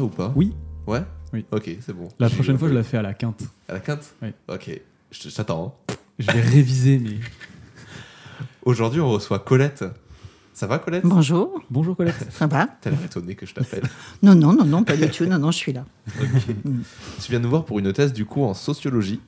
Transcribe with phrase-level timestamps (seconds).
[0.00, 0.32] ça ou pas?
[0.34, 0.52] Oui.
[0.86, 1.02] Ouais?
[1.32, 1.44] Oui.
[1.52, 2.08] Ok, c'est bon.
[2.18, 3.42] La prochaine fois, je la fais à la quinte.
[3.68, 4.14] À la quinte?
[4.22, 4.30] Oui.
[4.48, 5.76] Ok, je je t'attends.
[5.90, 5.94] hein.
[6.18, 7.16] Je vais réviser, mais.
[8.64, 9.84] Aujourd'hui, on reçoit Colette.
[10.52, 11.04] Ça va, Colette?
[11.06, 12.26] Bonjour, Bonjour Colette.
[12.30, 12.66] ça va?
[12.66, 13.82] T'as l'air étonné que je t'appelle.
[14.22, 15.84] Non, non, non, non, pas du tout, non, non, je suis là.
[16.18, 19.20] tu viens nous voir pour une thèse du coup en sociologie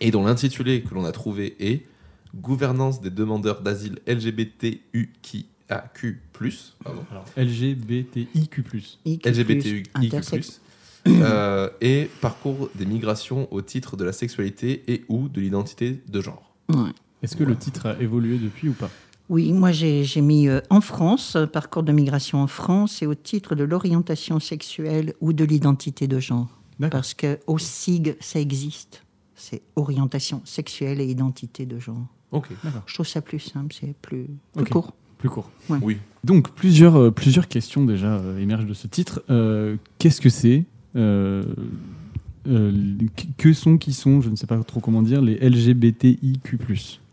[0.00, 1.86] et dont l'intitulé que l'on a trouvé est
[2.36, 3.98] Gouvernance des demandeurs d'asile
[5.70, 6.20] LGBTQIAQ+.
[6.82, 7.04] Pardon.
[7.10, 8.28] Alors, LGBTIQ.
[8.34, 8.64] IQ+,
[9.24, 10.60] LGBTQIQ+, intersexe.
[11.06, 16.20] euh, et parcours des migrations au titre de la sexualité et ou de l'identité de
[16.20, 16.54] genre.
[16.68, 16.90] Ouais.
[17.22, 18.90] Est-ce que le titre a évolué depuis ou pas?
[19.28, 23.06] Oui, moi j'ai j'ai mis euh, en France, euh, parcours de migration en France, et
[23.06, 26.48] au titre de l'orientation sexuelle ou de l'identité de genre.
[26.80, 26.98] D'accord.
[26.98, 29.04] Parce que au SIG, ça existe.
[29.36, 32.06] C'est orientation sexuelle et identité de genre.
[32.32, 32.48] Ok.
[32.86, 34.26] Je trouve ça plus simple, c'est plus,
[34.70, 34.94] court.
[35.20, 35.50] Plus court.
[35.68, 35.98] Oui.
[36.24, 39.22] Donc, plusieurs, euh, plusieurs questions déjà euh, émergent de ce titre.
[39.30, 40.64] Euh, Qu'est-ce que c'est
[40.96, 41.44] Euh,
[42.48, 42.72] euh,
[43.38, 46.58] que- sont, qui sont, je ne sais pas trop comment dire, les LGBTIQ.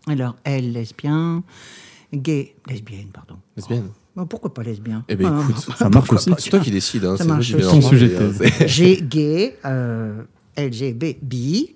[0.08, 1.44] Alors, elle, lesbien,
[2.14, 3.36] gay, lesbienne, pardon.
[3.56, 3.90] Lesbienne.
[4.16, 5.04] Bon, pourquoi pas lesbien?
[5.10, 6.32] Eh ben Ah, écoute, Ça marche aussi.
[6.40, 7.06] c'est toi qui décides.
[7.06, 7.82] Hein, Ça c'est moi marche aussi.
[7.84, 8.32] sujet hein,
[8.66, 10.24] J'ai gay, euh,
[10.58, 11.76] LGB, bi,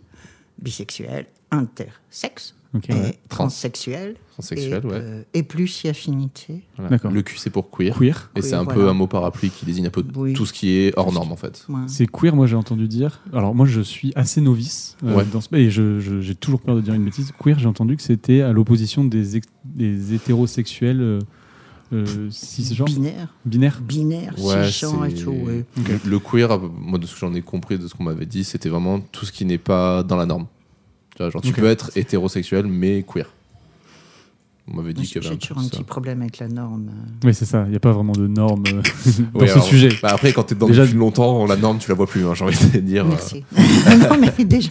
[0.59, 2.89] bisexuel, intersexe, Ok.
[2.89, 3.19] et Ouais.
[3.27, 4.93] transsexuel, Transsexuel, et, ouais.
[4.93, 6.61] euh, et plus y affinité.
[6.77, 6.97] Voilà.
[7.11, 7.97] Le Q, c'est pour queer.
[7.97, 8.31] Queer.
[8.35, 10.33] Et c'est un peu un mot parapluie qui désigne un peu Oui.
[10.33, 11.65] tout ce qui est hors norme en fait.
[11.67, 11.81] Ouais.
[11.87, 13.19] C'est queer, moi j'ai entendu dire.
[13.33, 15.25] Alors moi je suis assez novice euh, Ouais.
[15.25, 17.33] dans ce et j'ai toujours peur de dire une bêtise.
[17.43, 21.19] Queer, j'ai entendu que c'était à l'opposition des, ex- des hétérosexuels euh,
[21.93, 23.81] euh, cisgenres, Binaire, binaires.
[23.81, 25.31] binaire, Ouais, cisgenre et tout.
[25.31, 25.65] ouais.
[25.75, 28.45] Le, le queer, moi de ce que j'en ai compris, de ce qu'on m'avait dit,
[28.45, 30.45] c'était vraiment tout ce qui n'est pas dans la norme.
[31.21, 31.55] Tu, vois, genre, tu Ok.
[31.55, 33.27] peux être hétérosexuel mais queer.
[34.67, 35.69] On m'avait dit qu'il y avait J'ai un toujours un ça.
[35.69, 36.89] petit problème avec la norme.
[37.23, 37.63] Oui c'est ça.
[37.65, 38.81] Il n'y a pas vraiment de normes euh,
[39.33, 39.89] dans Oui, ce alors, sujet.
[40.01, 42.33] bah après, quand t'es dedans Déjà- depuis longtemps, la norme, tu la vois plus, hein,
[42.35, 43.05] j'ai envie de te dire.
[43.05, 43.43] Merci.
[43.57, 44.69] non, mais déjà,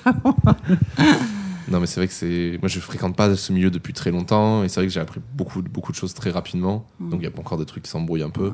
[1.70, 2.58] Non, mais c'est vrai que c'est.
[2.60, 5.20] Moi, je fréquente pas ce milieu depuis très longtemps, et c'est vrai que j'ai appris
[5.34, 6.84] beaucoup, beaucoup de choses très rapidement.
[6.98, 7.10] Mm.
[7.10, 8.52] Donc, il y a encore des trucs qui s'embrouillent un peu.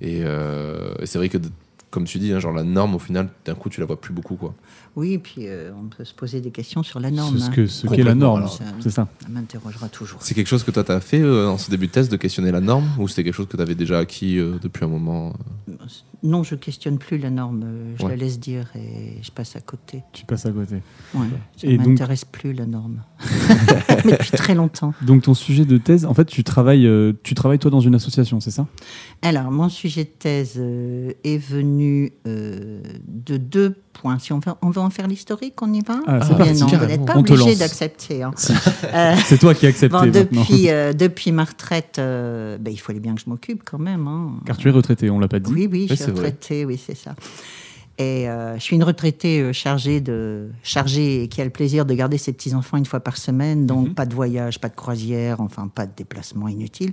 [0.00, 1.50] Et, euh, et c'est vrai que, de-
[1.90, 4.14] comme tu dis, hein, genre la norme, au final, d'un coup, tu la vois plus
[4.14, 4.54] beaucoup, quoi.
[4.96, 7.34] Oui, et puis euh, on peut se poser des questions sur la norme.
[7.38, 7.52] Ce, ce hein.
[7.54, 8.46] que- ce qu'est la norme,
[8.80, 9.06] c'est ça.
[9.20, 10.18] Ça m'interrogera toujours.
[10.22, 12.50] C'est quelque chose que toi, t'as fait euh, en ce début de test de questionner
[12.50, 15.34] la norme, ou c'était quelque chose que t'avais déjà acquis euh, depuis un moment
[15.68, 15.72] euh?
[16.22, 17.62] Non, je questionne plus la norme.
[17.64, 18.10] euh, Je Ouais.
[18.12, 20.02] la laisse dire et je passe à côté.
[20.12, 20.76] Tu passes à côté.
[21.14, 21.26] Ouais.
[21.56, 23.02] Ça donc- m'intéresse plus la norme.
[24.04, 24.94] Mais depuis très longtemps.
[25.02, 27.94] Donc ton sujet de thèse, en fait, tu travailles, euh, tu travailles toi dans une
[27.94, 28.66] association, c'est ça?
[29.22, 33.76] Alors, mon sujet de thèse euh, est venu euh, de deux
[34.18, 36.66] Si on veut, on veut en faire l'historique, on y va Ah, Ou bien non,
[36.66, 38.22] vous n'êtes pas On obligé d'accepter.
[38.22, 38.32] hein.
[38.94, 40.40] Euh, C'est toi qui as accepté bon, maintenant.
[40.42, 44.06] depuis, euh, depuis ma retraite, euh, ben, il fallait bien que je m'occupe quand même.
[44.06, 44.32] hein.
[44.46, 45.50] Car tu es retraité, on l'a pas dit.
[45.52, 47.14] Oui, oui, je Oui, suis retraitée, oui, c'est ça.
[47.98, 51.86] Et euh, je suis une retraitée euh, chargée, de, chargée et qui a le plaisir
[51.86, 53.64] de garder ses petits-enfants une fois par semaine.
[53.64, 53.94] Donc, Mhm.
[53.94, 56.92] pas de voyage, pas de croisière, enfin, pas de déplacement inutile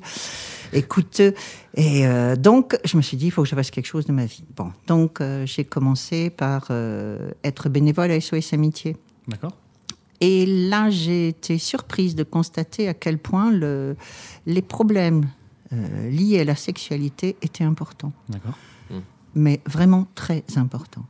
[0.71, 1.33] et coûteux.
[1.75, 4.13] Et euh, donc, je me suis dit, il faut que je fasse quelque chose de
[4.13, 4.45] ma vie.
[4.55, 6.71] Bon, donc, euh, j'ai commencé par
[7.43, 8.95] être bénévole à SOS Amitié.
[9.27, 9.57] D'accord.
[10.21, 13.97] Et là, j'ai été surprise de constater à quel point le,
[14.45, 15.25] les problèmes
[16.09, 18.53] liés à la sexualité étaient importants D'accord.
[19.35, 21.06] Mais vraiment très important.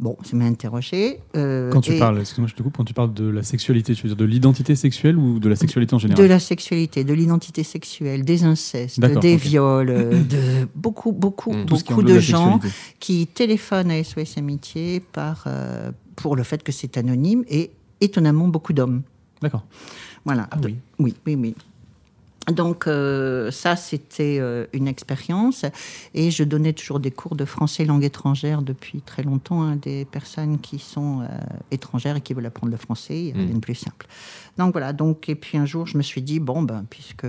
[0.00, 1.20] Bon, ça m'a interrogée.
[1.36, 4.02] euh, Quand tu parles, excuse-moi, je te coupe, quand tu parles de la sexualité, tu
[4.02, 7.12] veux dire de l'identité sexuelle ou de la sexualité en De général la sexualité, de
[7.12, 12.96] l'identité sexuelle, des incestes, des viols, euh, de beaucoup, beaucoup, beaucoup de gens sexualité.
[12.98, 18.48] qui téléphonent à SOS Amitié par, euh, pour le fait que c'est anonyme et étonnamment
[18.48, 19.02] beaucoup d'hommes.
[19.40, 19.64] D'accord.
[20.24, 20.48] Voilà.
[20.50, 20.76] Ah oui.
[20.98, 21.54] Oui, oui, oui.
[22.48, 25.64] Donc euh, ça, c'était euh, une expérience.
[26.14, 30.04] Et je donnais toujours des cours de français langue étrangère depuis très longtemps à des
[30.04, 31.26] personnes qui sont euh,
[31.70, 33.18] étrangères et qui veulent apprendre le français.
[33.18, 34.06] Il y a rien de plus simple.
[34.58, 34.92] Donc voilà.
[34.92, 37.26] Donc, et puis un jour, je me suis dit, bon, ben, puisque,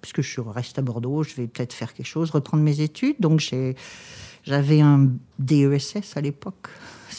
[0.00, 3.16] puisque je reste à Bordeaux, je vais peut-être faire quelque chose, reprendre mes études.
[3.20, 3.76] Donc j'ai...
[4.46, 5.08] J'avais un
[5.40, 6.68] DESS à l'époque,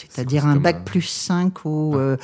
[0.09, 2.17] c'est-à-dire un bac un- plus 5 ou Un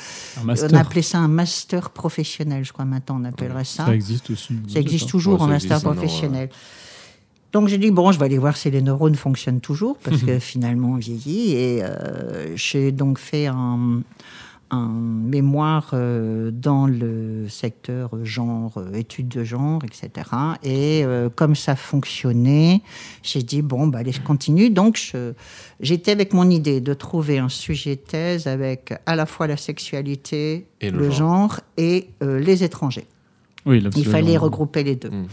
[0.46, 3.86] on appelait ça un master professionnel, je crois maintenant on appellerait ça.
[3.86, 4.54] Ça existe aussi.
[4.72, 6.50] Ça existe toujours Ouais, en master existe professionnel.
[7.52, 10.38] Donc j'ai dit, bon, je vais aller voir si les neurones fonctionnent toujours, parce que
[10.40, 11.52] finalement on vieillit.
[11.52, 14.00] Et euh, j'ai donc fait un,
[14.70, 20.10] un mémoire euh, dans le secteur genre, euh, études de genre, etc.
[20.62, 22.82] Et euh, comme ça fonctionnait,
[23.22, 24.70] j'ai dit, bon, bah, allez, je continue.
[24.70, 25.32] Donc je-
[25.80, 29.56] j'étais avec mon idée de trouver un sujet de thèse avec à la fois la
[29.56, 31.14] sexualité, Et le le genre.
[31.50, 33.06] genre, et euh, les étrangers.
[33.66, 35.08] Oui, Il fallait regrouper les deux.
[35.10, 35.26] Mm.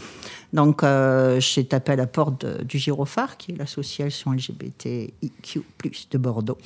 [0.53, 5.62] Donc, euh, j'ai tapé à la porte de- du Gyrophare, qui est l'association LGBTIQ,
[6.12, 6.57] de Bordeaux.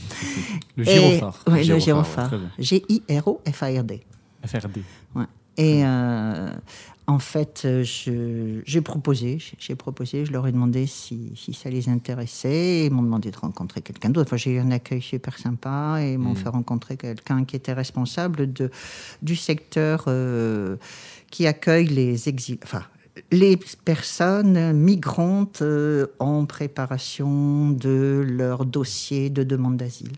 [0.75, 1.43] Le gyrophare.
[1.47, 2.51] Oui, le bien.
[2.57, 4.01] G-I-R-O-F-A-R-D.
[4.45, 4.81] FRD.
[5.15, 5.25] Ouais.
[5.57, 6.49] Et euh,
[7.07, 7.83] en fait, euh,
[8.65, 12.85] j'ai proposé, j'ai- proposé, je leur ai demandé si, si ça les intéressait.
[12.87, 14.29] Ils m'ont demandé de rencontrer quelqu'un d'autre.
[14.29, 17.73] Enfin, j'ai eu un accueil super sympa et ils m'ont fait rencontrer quelqu'un qui était
[17.73, 18.69] responsable de,
[19.21, 20.75] du secteur euh,
[21.31, 22.83] qui accueille les exil, enfin,
[23.31, 30.11] les personnes migrantes euh, en préparation de leur dossier de demande d'asile.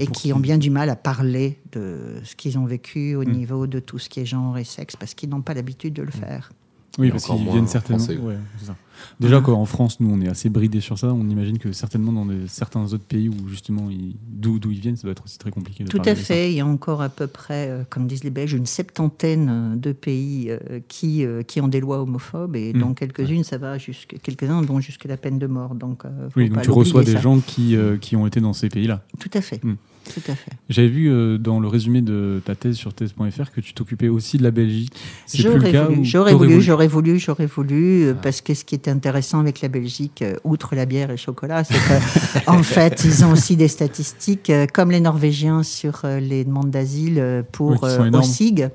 [0.00, 3.66] Et qui ont bien du mal à parler de ce qu'ils ont vécu au niveau
[3.66, 6.10] de tout ce qui est genre et sexe parce qu'ils n'ont pas l'habitude de le
[6.10, 6.50] faire.
[6.98, 8.04] Oui, parce moins viennent certainement.
[8.04, 8.76] ouais, ça.
[9.20, 11.12] Déjà qu'en France, nous, on est assez bridés sur ça.
[11.12, 13.88] On imagine que certainement dans des- certains autres pays où justement
[14.28, 15.84] d'où ils viennent, ça doit être aussi très compliqué.
[15.84, 16.50] De Tout à fait.
[16.50, 19.76] Il y a encore à peu près, euh, comme disent les Belges, une septantaine euh,
[19.76, 22.78] de pays euh, qui, euh, qui ont des lois homophobes et Mm.
[22.80, 25.74] dont quelques-unes, ça va jusqu'à quelques-uns vont jusqu'à la peine de mort.
[25.74, 26.02] Donc,
[26.36, 27.20] Oui, donc tu reçois des ça.
[27.20, 29.02] gens qui, qui ont été dans ces pays-là.
[29.18, 29.62] Tout à fait.
[29.62, 29.76] Mm.
[30.14, 30.50] Tout à fait.
[30.68, 34.38] J'avais vu euh, dans le résumé de ta thèse sur thèse.fr que tu t'occupais aussi
[34.38, 34.92] de la Belgique.
[35.26, 38.06] C'est plus J'aurais le cas voulu, ou j'aurais voulu, j'aurais voulu, j'aurais voulu, Ah.
[38.08, 41.12] euh, parce que ce qui était intéressant avec la Belgique, euh, outre la bière et
[41.12, 45.62] le chocolat, c'est que, en fait, ils ont aussi des statistiques, euh, comme les Norvégiens,
[45.62, 48.22] sur euh, les demandes d'asile euh, Oui, pour euh, énormes.
[48.24, 48.68] OSIG.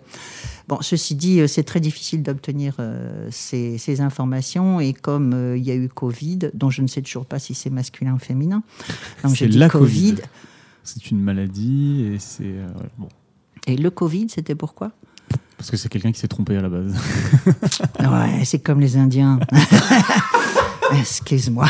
[0.67, 5.57] Bon, ceci dit, euh, c'est très difficile d'obtenir euh, ces, ces informations, et comme euh,
[5.57, 8.19] il y a eu Covid, dont je ne sais toujours pas si c'est masculin ou
[8.19, 8.63] féminin,
[9.23, 10.21] donc C'est j'ai dit la Covid, Covid.
[10.83, 12.67] C'est une maladie et c'est euh,
[12.97, 13.07] bon
[13.67, 14.91] et le Covid, c'était pourquoi?
[15.57, 16.95] Parce que c'est quelqu'un qui s'est trompé à la base.
[17.99, 19.39] Ouais, c'est comme les Indiens.
[20.99, 21.67] Excuse-moi.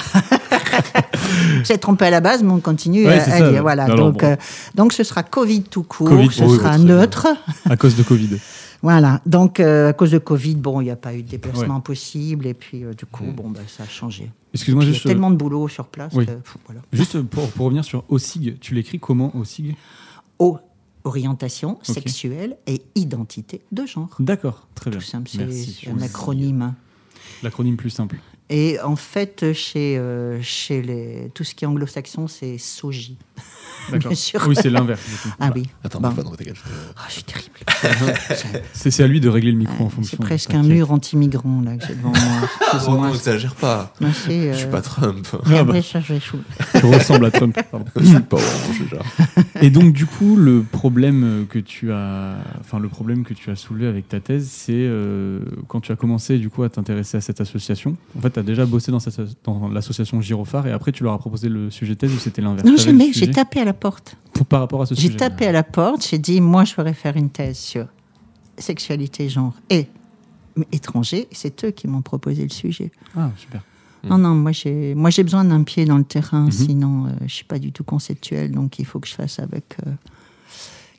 [1.64, 3.52] J'ai trompé à la base, mais on continue Ouais, à, c'est à ça.
[3.52, 3.62] dire.
[3.62, 3.88] Voilà.
[3.88, 4.26] Donc, bon.
[4.28, 4.36] euh,
[4.76, 6.08] donc, ce sera Covid tout court.
[6.10, 7.28] Covid, ce oui, sera oui, neutre.
[7.70, 8.38] à cause de Covid.
[8.84, 9.22] Voilà.
[9.28, 12.48] Donc, euh, à cause de Covid, bon, il n'y a pas eu de déplacement possible.
[12.48, 13.34] Et puis, euh, du coup, Mm.
[13.36, 14.32] bon, bah, ça a changé.
[14.56, 16.12] Excuse-moi, Puis, il y a juste, tellement de boulot sur place.
[16.16, 16.26] oui.
[16.26, 16.82] que, pff, voilà.
[16.92, 19.76] juste pour, pour revenir sur OSIG, tu l'écris comment OSIG
[20.40, 20.58] O,
[21.04, 24.10] orientation sexuelle et identité de genre.
[24.20, 25.00] D'accord, très bien.
[25.00, 26.74] Tout simple, c'est un acronyme.
[27.44, 28.18] L'acronyme plus simple.
[28.54, 33.18] Et en fait, chez, euh, chez les, tout ce qui est anglo-saxon, c'est SOGI.
[33.90, 34.12] D'accord.
[34.48, 35.02] Oui, c'est l'inverse.
[35.40, 35.68] Ah oui.
[35.84, 36.10] Attends, Bon.
[36.12, 36.50] Je te-
[36.98, 37.52] Ah, je suis terrible.
[38.74, 40.18] C'est à lui de régler le micro en fonction.
[40.20, 42.50] C'est presque un mur anti-migrant là que j'ai devant moi.
[42.88, 43.94] Oh, non, exagère pas.
[44.00, 45.28] Non, c'est, Je suis euh, pas Trump.
[45.46, 47.58] Ah bah, ça, je tu ressembles à Trump.
[47.70, 47.86] pardon.
[47.96, 49.02] Je suis pas orange déjà.
[49.62, 53.56] Et donc du coup, le problème que tu as, enfin le problème que tu as
[53.56, 57.22] soulevé avec ta thèse, c'est euh, quand tu as commencé du coup à t'intéresser à
[57.22, 57.98] cette association.
[58.18, 61.72] En fait, as déjà bossé dans, l'association Gyrophare et après tu leur as proposé le
[61.72, 62.68] sujet de thèse ou c'était l'inverse?
[62.68, 63.14] Non, jamais.
[63.14, 64.16] J'ai tapé à la porte.
[64.34, 65.18] pour- par rapport à ce J'ai sujet.
[65.18, 66.06] tapé à la porte.
[66.08, 67.88] J'ai dit, moi, je voudrais faire une thèse sur
[68.58, 69.88] sexualité, genre et
[70.72, 71.28] étranger.
[71.32, 72.92] C'est eux qui m'ont proposé le sujet.
[73.16, 73.62] Ah super.
[74.04, 76.52] Non, non, moi j'ai, moi j'ai besoin d'un pied dans le terrain, Mhm.
[76.52, 79.76] sinon euh, je suis pas du tout conceptuel, donc il faut que je fasse avec
[79.86, 79.92] euh,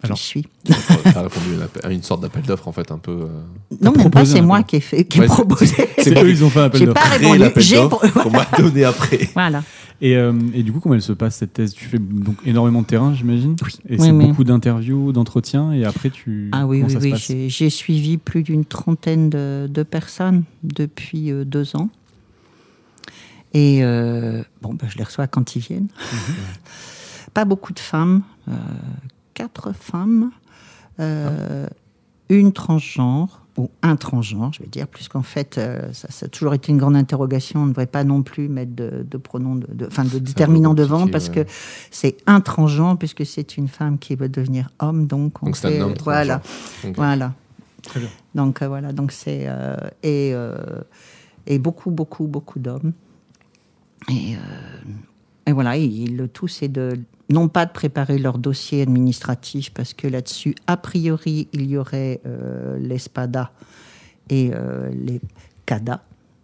[0.03, 0.17] qui Alors.
[0.17, 0.47] je suis.
[0.65, 1.47] T'as répondu
[1.83, 3.13] à une sorte d'appel d'offre en fait, un peu.
[3.13, 3.27] euh,
[3.81, 5.75] Non, même pas, c'est moi qui ai, fait, qui ai Ouais, c'est- proposé.
[5.99, 7.01] C'est eux, ils ont fait un appel J'ai d'offres.
[7.01, 7.61] pas créer répondu.
[7.67, 9.29] J'ai d'offres pro- qu'on m'a donné après.
[9.35, 9.63] Voilà.
[10.01, 11.73] Et, euh, et du coup, comment elle se passe cette thèse?
[11.75, 13.55] Tu fais donc énormément de terrain, j'imagine?
[13.65, 13.71] Oui.
[13.89, 14.27] Et Oui, c'est oui.
[14.27, 16.49] beaucoup d'interviews, d'entretiens, et après tu.
[16.51, 17.19] Ah oui, comment oui, oui.
[17.19, 21.89] J'ai, j'ai suivi plus d'une trentaine de, de personnes depuis euh, deux ans.
[23.55, 25.89] Et euh, bon, ben, je les reçois quand ils viennent.
[27.35, 28.53] Pas beaucoup de femmes, euh,
[29.35, 30.31] quatre femmes,
[31.01, 31.67] euh,
[32.29, 36.55] une transgenre, ou un transgenre, je vais dire, puisqu'en fait, euh, ça, ça a toujours
[36.55, 37.61] été une grande interrogation.
[37.61, 40.73] On ne devrait pas non plus mettre de, de pronoms, de, de- enfin, de déterminants
[40.73, 41.45] devant, parce ouais.
[41.45, 41.51] que
[41.91, 45.07] c'est un transgenre, puisque c'est une femme qui veut devenir homme.
[45.07, 46.39] Donc, on Donc c'est un fait- homme Voilà.
[46.39, 46.91] transgenre.
[46.91, 46.97] Ok.
[46.97, 47.35] Voilà.
[47.83, 48.09] Très bien.
[48.35, 50.57] Donc euh, voilà, donc c'est euh, et, euh,
[51.47, 52.93] et beaucoup beaucoup beaucoup d'hommes.
[54.09, 54.39] Et, euh,
[55.47, 57.01] et voilà, et le tout c'est de
[57.33, 62.21] non pas de préparer leur dossier administratif parce que là-dessus a priori il y aurait
[62.27, 63.51] euh, les SPADA
[64.31, 65.21] et euh, les
[65.67, 66.03] CADA.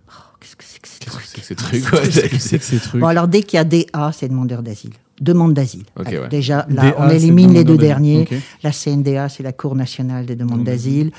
[0.09, 1.27] Oh, Qu'est-ce que c'est que ces Qu'est-ce que trucs?
[1.27, 1.93] c'est que ces trucs?
[1.93, 3.01] Ouais, Qu'est-ce que c'est que ces trucs?
[3.01, 4.93] Bon alors dès qu'il y a DA, c'est demandeur d'asile.
[5.21, 5.85] Demande d'asile.
[5.97, 6.29] Ouais.
[6.29, 8.29] Déjà là, DA, on élimine les deux derniers.
[8.63, 11.11] La CNDA, c'est la Cour nationale des demandes Demande d'asile.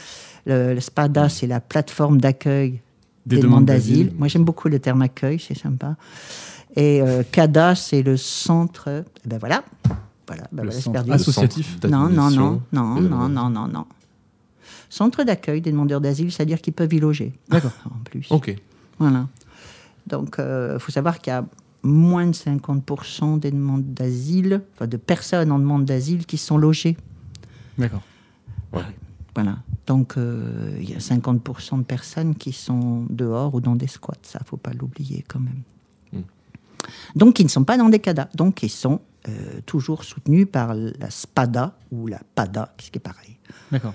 [0.46, 2.80] Le, le SPADA, c'est la plateforme d'accueil
[3.30, 4.12] Des des, demandes d'asile.
[4.18, 5.96] Moi, j'aime beaucoup le terme accueil, c'est sympa.
[6.76, 9.04] Et euh, CADA, c'est le centre.
[9.26, 9.64] eh Ben voilà.
[10.28, 11.12] Voilà, ben Le voilà, perdu.
[11.12, 11.78] Associatif.
[11.84, 13.86] Non, non, non, non, des non, non, non, non.
[14.90, 17.34] Centre d'accueil des demandeurs d'asile, c'est-à-dire qu'ils peuvent y loger.
[17.50, 17.72] D'accord.
[17.86, 18.28] En plus.
[18.32, 18.56] Ok.
[18.98, 19.28] Voilà.
[20.08, 21.46] Donc, il faut savoir qu'il y a
[21.84, 26.98] moins de 50% des demandes d'asile, enfin de personnes en demande d'asile qui sont logées.
[27.78, 28.02] D'accord.
[29.36, 29.58] Voilà.
[29.88, 34.16] Donc, euh, il y a 50% de personnes qui sont dehors ou dans des squats.
[34.24, 35.62] Ça, faut pas l'oublier quand même.
[36.14, 36.20] Mm.
[37.16, 38.30] Donc, ils ne sont pas dans des CADA.
[38.36, 43.02] Donc, ils sont euh, toujours soutenus par la SPADA ou la PADA, ce qui est
[43.02, 43.38] pareil.
[43.72, 43.94] D'accord.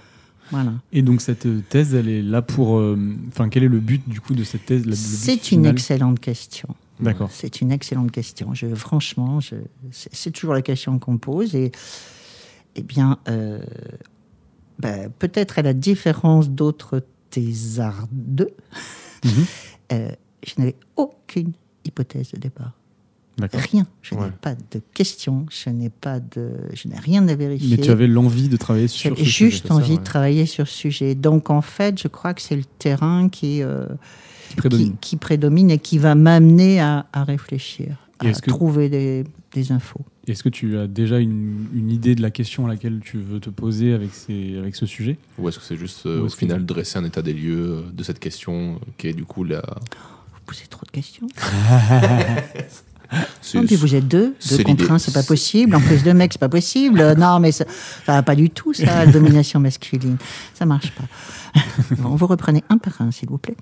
[0.50, 0.72] Voilà.
[0.92, 2.76] Et donc cette thèse, elle est là pour.
[2.78, 2.98] euh,
[3.28, 6.68] Enfin, quel est le but du coup de cette thèse C'est une excellente question.
[7.00, 7.30] D'accord.
[7.32, 8.52] C'est une excellente question.
[8.52, 9.56] Je, franchement, je-
[9.90, 11.54] c'est c'est toujours la question qu'on pose.
[11.54, 11.72] Et,
[12.76, 13.58] eh bien, euh,
[14.78, 18.48] ben, peut-être à la différence d'autres thésardes,
[19.24, 19.30] Mhm.
[19.92, 20.08] euh,
[20.46, 21.52] je n'avais aucune
[21.84, 22.72] hypothèse de départ.
[23.52, 23.84] Rien.
[24.00, 24.26] Je Ouais.
[24.26, 25.44] n'ai pas de questions.
[25.50, 26.52] Je n'ai pas de.
[26.72, 27.76] Je n'ai rien à vérifier.
[27.76, 29.98] Mais tu avais l'envie de travailler sur ce juste sujet, envie ouais.
[29.98, 31.14] de travailler sur ce sujet.
[31.16, 33.86] Donc, en fait, je crois que c'est le terrain qui, euh,
[34.50, 34.90] qui prédomine.
[34.92, 39.72] qui, qui prédomine et qui va m'amener à, à réfléchir, à que- trouver des, des
[39.72, 40.00] infos.
[40.26, 43.40] Est-ce que tu as déjà une, une idée de la question à laquelle tu veux
[43.40, 45.18] te poser avec, ces, avec ce sujet?
[45.38, 48.02] Ou est-ce que c'est juste euh, au final dresser un état des lieux euh, de
[48.02, 49.60] cette question euh, qui est du coup la.
[49.60, 51.26] Vous posez trop de questions.
[53.54, 55.76] Non, puis vous êtes deux, deux contre un, c'est pas possible.
[55.76, 57.14] En plus deux mecs, c'est pas possible.
[57.18, 57.64] Non, mais ça,
[58.06, 60.16] ça va pas du tout, ça, la domination masculine.
[60.54, 61.04] Ça marche pas.
[61.98, 63.56] Bon, vous reprenez un par un, s'il vous plaît.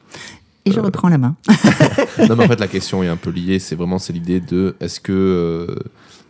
[0.64, 1.36] Et je Euh, reprends la main.
[2.28, 3.58] non, mais en fait, la question est un peu liée.
[3.58, 5.74] C'est vraiment c'est l'idée de est-ce que euh,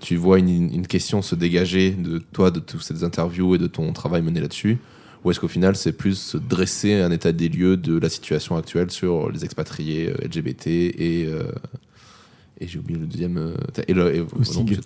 [0.01, 3.67] tu vois une, une question se dégager de toi, de toutes ces interviews et de
[3.67, 4.79] ton travail mené là-dessus?
[5.25, 8.57] Ou est-ce qu'au final, c'est plus se dresser un état des lieux de la situation
[8.57, 11.27] actuelle sur les expatriés euh, LGBT et.
[11.29, 11.45] euh,
[12.63, 13.37] et j'ai oublié le deuxième.
[13.37, 13.57] euh,
[13.89, 14.25] et le, et,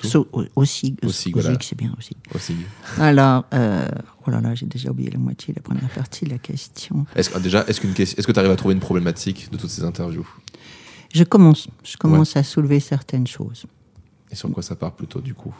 [0.02, 1.58] So- voilà.
[1.60, 2.16] c'est bien aussi.
[2.34, 2.56] Aussi.
[2.98, 3.86] Alors, euh,
[4.26, 7.04] oh là là, j'ai déjà oublié la moitié, la première partie de la question.
[7.14, 9.70] Est-ce que, déjà, est-ce, qu'une est-ce que tu arrives à trouver une problématique de toutes
[9.70, 10.26] ces interviews?
[11.12, 13.66] Je commence, je commence à soulever certaines choses.
[14.30, 15.54] Et sur quoi ça part plutôt, du coup?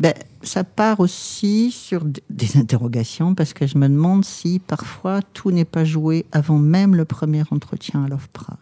[0.00, 5.50] Ben, ça part aussi sur des interrogations parce que je me demande si parfois tout
[5.50, 8.58] n'est pas joué avant même le premier entretien à l'OFPRA.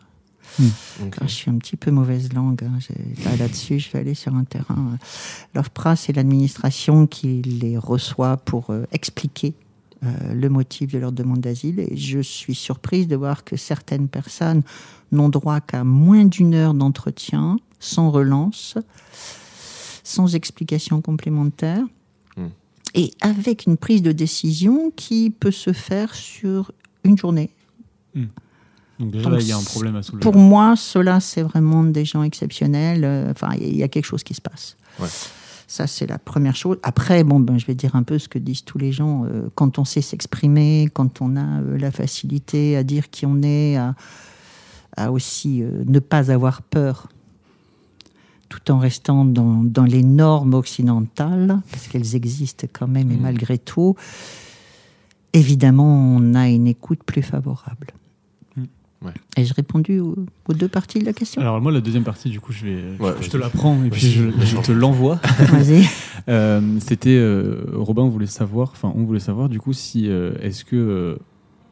[1.20, 2.64] Ah, je suis un petit peu mauvaise langue.
[2.64, 2.78] hein.
[3.24, 4.92] Là, là-dessus, je vais aller sur un terrain.
[4.94, 4.96] euh,
[5.54, 9.54] L'OFPRA, c'est l'administration qui les reçoit pour euh, expliquer
[10.04, 11.80] euh, le motif de leur demande d'asile.
[11.80, 14.62] Et je suis surprise de voir que certaines personnes
[15.12, 18.76] n'ont droit qu'à moins d'une heure d'entretien, sans relance,
[20.02, 21.84] sans explication complémentaire,
[22.36, 22.48] Hmm.
[22.94, 26.70] et avec une prise de décision qui peut se faire sur
[27.04, 27.50] une journée.
[28.98, 30.22] Donc déjà Donc, là, il y a un problème à soulever.
[30.22, 33.04] Pour moi, cela, c'est vraiment des gens exceptionnels.
[33.04, 34.76] Euh, Enfin, il y a quelque chose qui se passe.
[35.00, 35.08] Ouais.
[35.70, 36.78] Ça, c'est la première chose.
[36.82, 39.24] Après, bon, ben, je vais dire un peu ce que disent tous les gens.
[39.26, 43.42] Euh, quand on sait s'exprimer, quand on a euh, la facilité à dire qui on
[43.42, 43.94] est, à,
[44.96, 47.08] à aussi euh, ne pas avoir peur,
[48.48, 53.22] tout en restant dans, dans les normes occidentales, parce qu'elles existent quand même, et Mhm.
[53.22, 53.94] malgré tout,
[55.34, 57.88] évidemment, on a une écoute plus favorable.
[59.00, 59.12] Ouais.
[59.36, 60.16] Ai-je répondu aux,
[60.48, 61.40] aux deux parties de la question?
[61.40, 63.90] Alors moi, la deuxième partie, du coup, je vais, Ouais, je te la prends et
[63.90, 65.16] puis je, te l'envoie.
[65.38, 65.84] Vas-y.
[66.28, 70.62] Euh, C'était euh, Robin voulait savoir, enfin on voulait savoir du coup si euh, est-ce
[70.62, 71.16] que euh,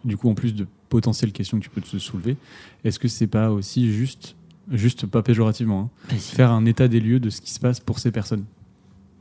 [0.06, 2.38] du coup en plus de potentielles questions que tu peux te soulever,
[2.82, 4.34] est-ce que c'est pas aussi juste,
[4.70, 7.98] juste pas péjorativement, hein, faire un état des lieux de ce qui se passe pour
[7.98, 8.44] ces personnes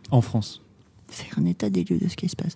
[0.10, 0.62] en France?
[1.10, 2.54] Faire un état des lieux de ce qui se passe.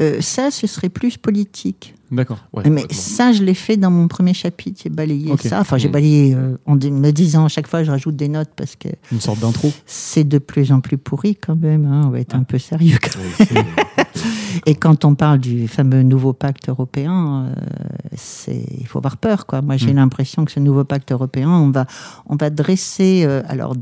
[0.00, 1.94] Euh, ça, ce serait plus politique.
[2.10, 2.38] D'accord.
[2.52, 4.80] Ouais, Mais ça, je l'ai fait dans mon premier chapitre.
[4.84, 5.60] J'ai balayé ça.
[5.60, 5.92] Enfin, j'ai Mm.
[5.92, 9.20] balayé euh, en me disant à chaque fois, je rajoute des notes parce que Une
[9.20, 9.72] sorte d'intro.
[9.86, 11.86] c'est de plus en plus pourri quand même.
[11.86, 12.02] hein.
[12.06, 12.38] On va être Ah.
[12.38, 12.98] un peu sérieux.
[13.02, 13.64] quand même.
[13.64, 14.04] Oui,
[14.66, 19.46] Et quand on parle du fameux nouveau pacte européen, euh, il faut avoir peur.
[19.46, 19.62] Quoi.
[19.62, 19.96] Moi, j'ai Mm.
[19.96, 21.86] l'impression que ce nouveau pacte européen, on va,
[22.26, 23.74] on va dresser euh, alors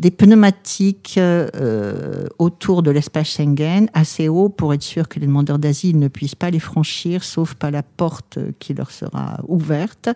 [0.00, 5.58] des pneumatiques euh, autour de l'espace Schengen assez haut pour être sûr que les demandeurs
[5.58, 10.08] d'asile ne puissent pas les franchir, sauf par la porte qui leur sera ouverte.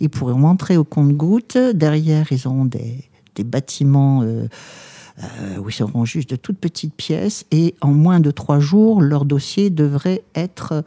[0.00, 1.58] Ils pourront entrer au compte-gouttes.
[1.74, 4.22] Derrière, ils auront des, des bâtiments.
[5.22, 8.58] Euh, euh, où ils seront juste de toutes petites pièces et en moins de trois
[8.58, 10.84] jours, leur dossier devrait être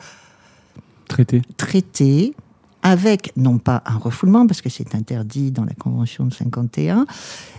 [1.07, 1.41] Traité.
[1.55, 2.35] traité
[2.83, 7.05] avec, non pas un refoulement, parce que c'est interdit dans la Convention de 51,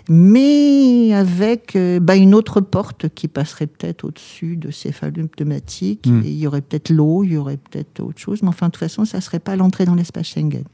[0.09, 6.07] mais avec euh, bah, une autre porte qui passerait peut-être au-dessus de ces fameux pneumatiques.
[6.07, 6.23] Mm.
[6.25, 8.73] Et il y aurait peut-être l'eau, il y aurait peut-être autre chose, mais enfin, de
[8.73, 10.65] toute façon, ça ne serait pas l'entrée dans l'espace Schengen.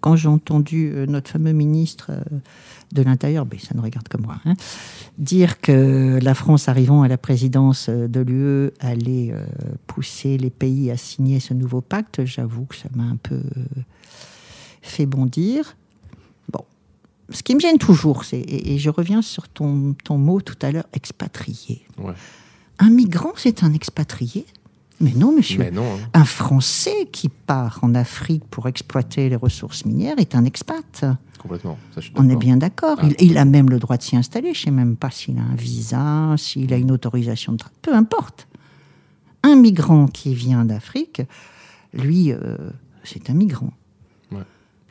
[0.00, 2.20] Quand j'ai entendu euh, notre fameux ministre euh,
[2.92, 4.54] de l'Intérieur, mais ça ne regarde que moi, hein,
[5.18, 9.32] dire que la France, arrivant à la présidence euh, de l'UE, allait
[9.86, 13.40] pousser les pays à signer ce nouveau pacte, j'avoue que ça m'a un peu
[14.82, 15.76] fait bondir.
[16.50, 16.64] Bon,
[17.30, 20.58] ce qui me gêne toujours, c'est, et, et je reviens sur ton, ton mot tout
[20.62, 21.86] à l'heure, expatrié.
[21.98, 22.14] Ouais.
[22.78, 24.44] Un migrant, c'est un expatrié?
[25.02, 25.58] Mais non, monsieur.
[25.58, 25.82] Mais non.
[25.84, 26.08] hein.
[26.14, 31.04] Un Français qui part en Afrique pour exploiter les ressources minières est un expat.
[31.38, 31.76] Complètement.
[31.94, 32.98] Ça, je suis On est bien d'accord.
[33.02, 33.06] Ah.
[33.18, 34.54] Il, il a même le droit de s'y installer.
[34.54, 37.78] Je ne sais même pas s'il a un visa, s'il a une autorisation de travail.
[37.82, 38.46] Peu importe.
[39.42, 41.22] Un migrant qui vient d'Afrique,
[41.92, 42.56] lui, euh,
[43.02, 43.72] c'est un migrant.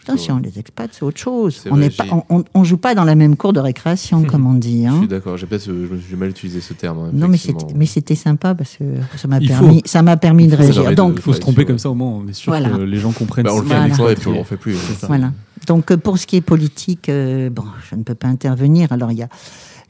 [0.07, 0.13] Ouais.
[0.13, 1.61] Attention, les expats, c'est autre chose.
[1.67, 3.59] On vrai, n'est pas- j'ai- on- on- on joue pas dans la même cour de
[3.59, 4.83] récréation, comme on dit.
[4.83, 4.97] Je hein.
[4.99, 5.37] suis d'accord.
[5.37, 6.97] J'ai euh, je me suis j'ai mal utilisé ce terme.
[6.99, 7.37] hein, Non, mais
[7.85, 8.83] c'était, sympa parce que
[9.17, 9.63] ça m'a Il faut.
[9.63, 10.95] permis, ça m'a permis de faut réagir.
[10.95, 12.69] Donc, Il faut se Ouais, tromper comme ça, au moins, on est sûr Voilà.
[12.69, 13.45] que les gens comprennent.
[13.45, 14.11] Bah, on le fait Voilà.
[14.11, 14.75] et puis on l'en fait plus.
[14.75, 15.07] ça.
[15.07, 15.31] Voilà.
[15.67, 18.91] Donc euh, pour ce qui est politique, euh, bon, je ne peux pas intervenir.
[18.91, 19.29] Alors il y a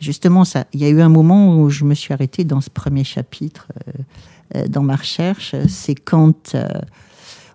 [0.02, 0.66] justement ça.
[0.74, 3.68] Il y a eu un moment où je me suis arrêtée dans ce premier chapitre
[4.58, 5.56] euh, dans ma recherche.
[5.70, 6.68] C'est quand euh,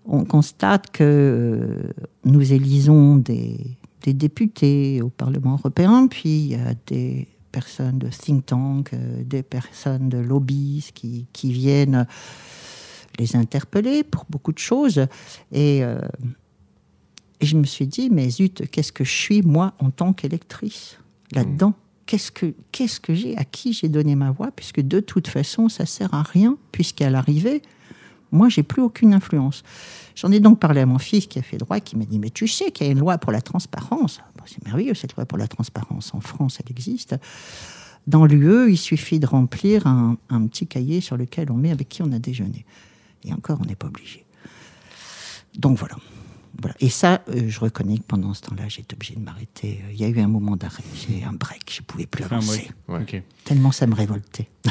[0.06, 1.92] on constate que euh,
[2.24, 3.58] nous élisons des,
[4.02, 9.22] des députés au Parlement européen, puis il y a des personnes de think tank, euh,
[9.24, 12.06] des personnes de lobbies qui, qui viennent
[13.18, 15.06] les interpeller pour beaucoup de choses.
[15.52, 16.00] Et euh,
[17.40, 20.98] et je me suis dit, mais zut, qu'est-ce que je suis, moi, en tant qu'électrice,
[21.32, 21.74] là-dedans?
[22.06, 23.36] Qu'est-ce que, qu'est-ce que j'ai?
[23.36, 24.50] À qui j'ai donné ma voix?
[24.52, 27.62] Puisque de toute façon, ça sert à rien, puisqu'à l'arrivée,
[28.32, 29.62] moi, j'ai plus aucune influence.
[30.14, 32.30] J'en ai donc parlé à mon fils qui a fait droit, qui m'a dit, mais
[32.30, 34.20] tu sais qu'il y a une loi pour la transparence.
[34.36, 36.14] Bon, c'est merveilleux, cette loi pour la transparence.
[36.14, 37.16] En France, elle existe.
[38.06, 41.88] Dans l'UE, il suffit de remplir un, un petit cahier sur lequel on met avec
[41.88, 42.64] qui on a déjeuné.
[43.24, 44.24] Et encore, on n'est pas obligé.
[45.58, 45.96] Donc voilà.
[46.60, 46.76] Voilà.
[46.80, 49.82] Et ça, euh, je reconnais que pendant ce temps-là, j'ai été obligé de m'arrêter.
[49.84, 52.24] Euh, Il y a eu un moment d'arrêt, j'ai un break, je ne pouvais plus
[52.24, 52.70] avancer.
[52.88, 53.24] Ouais.
[53.44, 54.48] Tellement ça me révoltait.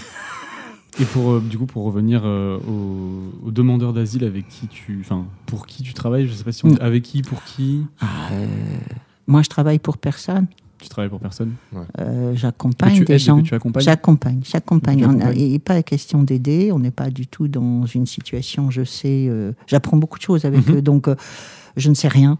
[1.01, 4.97] Et pour euh, du coup pour revenir euh, aux, aux demandeurs d'asile avec qui tu,
[5.01, 6.81] enfin pour qui tu travailles, je sais pas si on dit Mm.
[6.81, 8.45] avec qui, pour qui, Ah, euh,
[9.27, 10.47] moi, je travaille pour personne.
[10.79, 11.53] tu travailles pour personne.
[11.99, 13.41] Euh, J'accompagne des gens.
[13.41, 13.83] tu accompagnes.
[13.83, 14.99] J'accompagne, j'accompagne.
[15.35, 16.71] Il n'est pas question d'aider.
[16.71, 18.69] On n'est pas du tout dans une situation.
[18.71, 20.75] Je sais, euh, j'apprends beaucoup de choses avec Mhm.
[20.77, 20.81] eux.
[20.81, 21.15] Donc, euh,
[21.75, 22.37] je ne sais rien.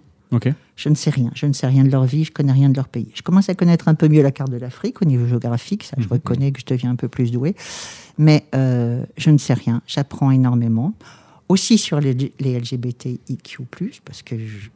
[0.75, 1.31] Je ne sais rien.
[1.35, 2.23] Je ne sais rien de leur vie.
[2.25, 3.09] Je connais rien de leur pays.
[3.13, 5.83] Je commence à connaître un peu mieux la carte de l'Afrique au niveau géographique.
[5.83, 6.09] Ça, je Mhm.
[6.11, 7.55] reconnais que je deviens un peu plus doué.
[8.17, 9.81] Mais euh, je ne sais rien.
[9.87, 10.93] J'apprends énormément.
[11.47, 13.59] Aussi sur les, les LGBTIQ+,
[14.03, 14.69] parce que je-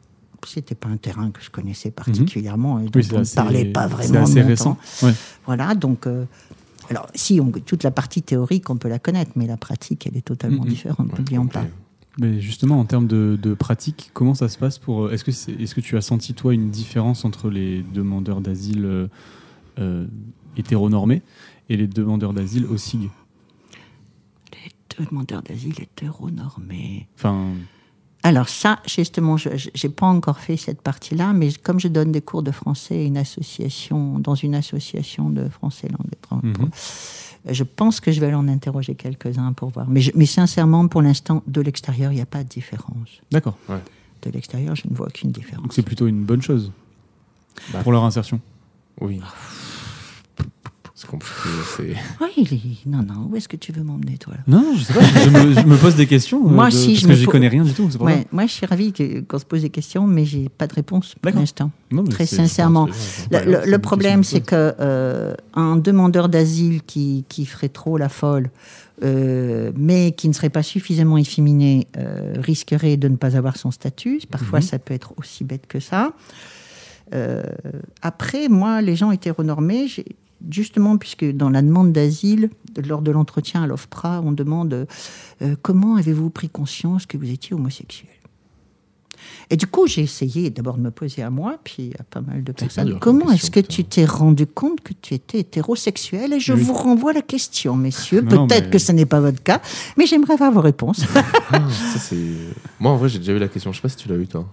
[0.46, 2.78] c'était pas un terrain que je connaissais particulièrement.
[2.78, 3.00] Et donc Mhm.
[3.00, 4.22] Oui, c'est on ne assez- parlait pas c'est vraiment.
[4.24, 4.78] assez de mon récent.
[5.02, 5.12] Ouais.
[5.46, 6.06] Voilà, donc.
[6.06, 6.24] euh,
[6.88, 10.16] alors, si, on, toute la partie théorique, on peut la connaître, mais la pratique, elle
[10.16, 10.68] est totalement Mhm.
[10.70, 11.12] différente.
[11.12, 11.64] Ouais, N'oublions pas.
[12.20, 15.30] Mais justement, en termes de, de pratique, comment ça se passe pour euh, Est-ce que
[15.30, 19.06] est-ce que tu as senti toi une différence entre les demandeurs d'asile euh,
[19.78, 20.06] euh,
[20.54, 21.22] hétéronormés
[21.70, 23.08] et les demandeurs d'asile au SIG?
[24.52, 27.08] Les demandeurs d'asile hétéronormés.
[27.16, 27.52] Enfin,
[28.22, 32.20] Alors ça, justement, je n'ai pas encore fait cette partie-là, mais comme je donne des
[32.20, 36.70] cours de français une association, dans une association de français langue étrangère, Mhm.
[37.48, 39.88] Je pense que je vais aller en interroger quelques-uns pour voir.
[39.88, 43.20] Mais, je- mais sincèrement, pour l'instant, de l'extérieur, il n'y a pas de différence.
[43.30, 43.56] d'accord.
[44.22, 45.62] De l'extérieur, je ne vois aucune différence.
[45.62, 46.70] Donc c'est plutôt une bonne chose
[47.72, 47.82] Bah.
[47.82, 48.38] pour leur insertion.
[49.00, 49.20] Oui.
[51.00, 51.96] C'est compliqué.
[52.20, 54.40] Oui, il est- non, non, où est-ce que tu veux m'emmener, toi là?
[54.46, 55.00] Non, je sais pas.
[55.00, 56.46] je, me, je me pose des questions.
[56.46, 57.88] euh, Moi, de- si, parce je que j'y po- connais rien du tout.
[58.00, 58.92] Ouais, Moi, je suis ravie
[59.26, 61.70] qu'on se pose des questions, mais j'ai pas de réponse pour l'instant.
[62.10, 62.86] Très sincèrement.
[63.30, 68.50] pas Le, problème, c'est que euh, un demandeur d'asile qui, qui ferait trop la folle,
[69.02, 73.70] euh, mais qui ne serait pas suffisamment efféminé, euh, risquerait de ne pas avoir son
[73.70, 74.20] statut.
[74.30, 74.64] Parfois, Mhm.
[74.66, 76.12] ça peut être aussi bête que ça.
[77.14, 77.42] Euh,
[78.02, 80.04] après, moi, les gens hétéronormés, j'ai-
[80.50, 82.50] justement, puisque dans la demande d'asile,
[82.86, 84.86] lors de l'entretien à l'OFPRA, on demande
[85.42, 88.10] euh, comment avez-vous pris conscience que vous étiez homosexuel?
[89.50, 92.42] Et du coup, j'ai essayé d'abord de me poser à moi, puis à pas mal
[92.44, 92.98] de personnes.
[93.00, 96.32] Comment est-ce que tu t'es rendu compte que tu étais hétérosexuel?
[96.32, 96.62] Et je Oui.
[96.62, 98.22] vous renvoie la question, messieurs.
[98.24, 99.60] Peut-être mais- que ce n'est pas votre cas,
[99.98, 101.04] mais j'aimerais avoir vos réponses.
[101.52, 102.14] Ah, ça.
[102.78, 103.72] Moi, en vrai, j'ai déjà eu la question.
[103.72, 104.46] Je sais pas si tu l'as eu, toi.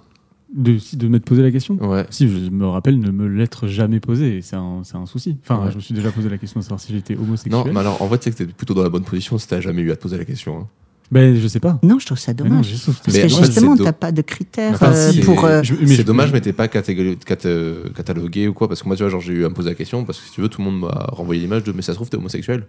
[0.55, 2.05] De, de m'être posé la question Ouais.
[2.09, 5.37] Si, je me rappelle ne me l'être jamais posé, c'est un, c'est un souci.
[5.43, 5.71] Enfin, Ouais.
[5.71, 7.73] je me suis déjà posé la question de savoir si j'étais Non, homosexuel.
[7.73, 9.81] mais alors, en tu sais que t'es plutôt dans la bonne position si t'as jamais
[9.81, 10.59] eu à te poser la question.
[10.59, 10.67] hein.
[11.11, 11.79] Ben, je sais pas.
[11.83, 12.69] non, je trouve ça non, dommage.
[12.85, 15.45] Parce Mais que en fait, justement, c'est n'as pas de critères Enfin, euh, pour.
[15.45, 18.67] euh, Je- mais c'est dommage, mais t'es pas catég- cata- catalogué ou quoi.
[18.67, 20.25] Parce que moi, tu vois, genre, j'ai eu à me poser la question parce que
[20.27, 22.17] si tu veux, tout le monde m'a renvoyé l'image de mais ça se trouve, t'es
[22.17, 22.67] homosexuel.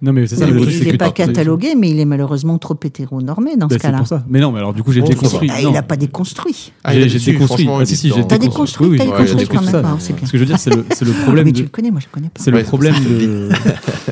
[0.00, 0.46] Non, mais c'est ça.
[0.46, 3.82] le truc, il n'est pas catalogué, mais il est malheureusement trop hétéronormé dans Ben, ce
[3.82, 4.24] c'est cas-là.
[4.28, 5.50] Mais non, mais alors du coup, j'ai Bon, déconstruit.
[5.52, 6.72] Ah, il n'a pas déconstruit.
[6.84, 7.68] Ah, il j'ai déconstruit.
[7.68, 8.38] Ah, si, si, j'ai déconstruit.
[8.48, 9.70] déconstruit, Oui, oui, t'as déconstruit quand même.
[9.72, 10.26] ça, c'est bien.
[10.26, 11.56] Ce que je veux dire, c'est le, le Ah, problème mais de.
[11.56, 12.40] tu le connais, moi je ne connais pas.
[12.42, 13.48] C'est Ouais, le problème de.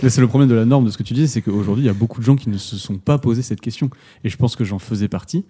[0.08, 1.90] C'est le problème de la norme de ce que tu dis, c'est qu'aujourd'hui, il y
[1.90, 3.88] a beaucoup de gens qui ne se sont pas posé cette question.
[4.24, 5.44] Et je pense que j'en faisais partie.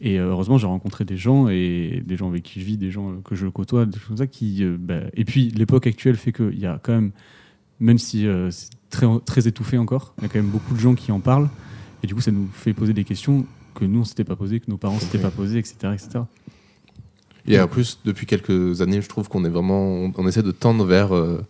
[0.00, 2.90] Et euh, heureusement, j'ai rencontré des gens et des gens avec qui je vis, des
[2.90, 4.62] gens que je côtoie, des choses comme ça qui.
[4.62, 7.12] euh, bah, Et puis, l'époque actuelle fait qu'il y a quand même,
[7.80, 10.94] même si euh, c'est très, étouffé encore, il y a quand même beaucoup de gens
[10.94, 11.48] qui en parlent.
[12.02, 14.60] Et du coup, ça nous fait poser des questions que nous, on s'était pas posées,
[14.60, 15.92] que nos parents s'étaient pas posées, etc..
[17.48, 20.84] Et en plus, depuis quelques années, je trouve qu'on est vraiment, on, essaie de tendre
[20.84, 21.40] vers euh,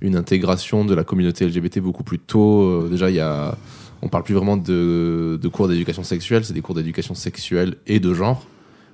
[0.00, 2.62] une intégration de la communauté LGBT beaucoup plus tôt.
[2.62, 3.56] Euh, déjà, il y a,
[4.02, 8.14] on parle plus vraiment de, cours d'éducation sexuelle, c'est des cours d'éducation sexuelle et de
[8.14, 8.46] genre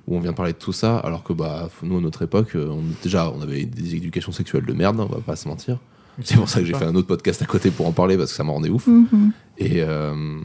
[0.07, 2.57] où on vient parler de tout ça, alors que bah nous à notre époque,
[3.03, 5.77] déjà on avait des éducations sexuelles de merde, on va pas se mentir.
[6.23, 8.31] C'est pour ça que j'ai fait un autre podcast à côté pour en parler parce
[8.31, 8.87] que ça m'a rendait ouf.
[8.87, 9.31] Mhm.
[9.57, 10.39] Et, euh,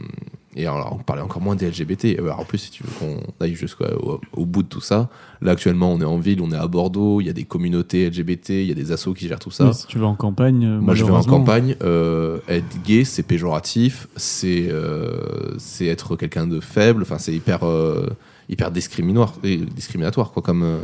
[0.57, 2.17] et alors, on parlait encore moins des LGBT.
[2.19, 3.85] Euh, Alors, en plus, si tu veux qu'on aille jusqu'au
[4.33, 5.09] au bout de tout ça,
[5.41, 8.09] là actuellement, on est en ville, on est à Bordeaux, il y a des communautés
[8.09, 9.65] LGBT, il y a des assos qui gèrent tout ça.
[9.65, 11.75] Mais si tu vas en campagne, euh, Moi, je vais en campagne.
[11.83, 17.01] euh, être gay, c'est péjoratif, c'est euh, c'est être quelqu'un de faible.
[17.03, 18.07] Enfin, c'est hyper euh,
[18.49, 20.77] hyper discriminatoire, quoi, comme euh,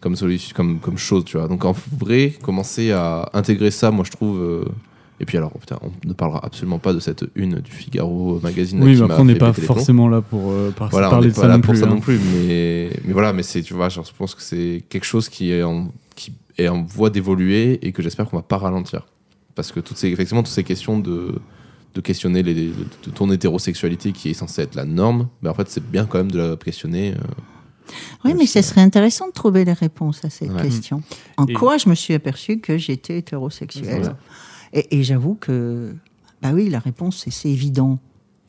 [0.00, 1.48] comme solution, comme comme chose, tu vois.
[1.48, 4.40] Donc en vrai, commencer à intégrer ça, moi, je trouve.
[4.40, 4.64] euh,
[5.20, 8.80] et puis alors, putain, on ne parlera absolument pas de cette une du Figaro magazine.
[8.82, 11.26] Oui, mais m'a après, on n'est pas forcément là pour euh, par- Voilà, on parler
[11.26, 11.80] n'est de pas ça là non pour plus.
[11.80, 11.90] ça hein.
[11.90, 15.04] non plus, mais, mais voilà, mais c'est, tu vois, genre, je pense que c'est quelque
[15.04, 18.58] chose qui est en, qui est en voie d'évoluer et que j'espère qu'on va pas
[18.58, 19.06] ralentir.
[19.56, 21.34] Parce que toutes ces, effectivement, toutes ces questions de,
[21.96, 25.68] de questionner les, de ton hétérosexualité qui est censée être la norme, mais en fait,
[25.68, 27.14] c'est bien quand même de la questionner.
[27.14, 27.16] euh,
[28.24, 30.62] Oui, mais ce serait intéressant de trouver les réponses à ces Ouais.
[30.62, 31.02] questions.
[31.36, 34.16] En Et- quoi je me suis aperçu que j'étais hétérosexuel Voilà.
[34.72, 35.94] Et, et j'avoue que,
[36.42, 37.98] bah oui, la réponse, c'est évident.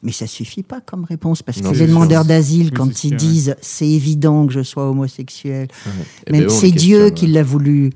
[0.02, 3.56] Mais ça suffit pas comme réponse, parce Non, que les demandeurs d'asile, quand ils disent
[3.62, 5.68] c'est évident que je sois homosexuel,
[6.26, 7.90] eh même ben, on c'est Dieu qui l'a voulu,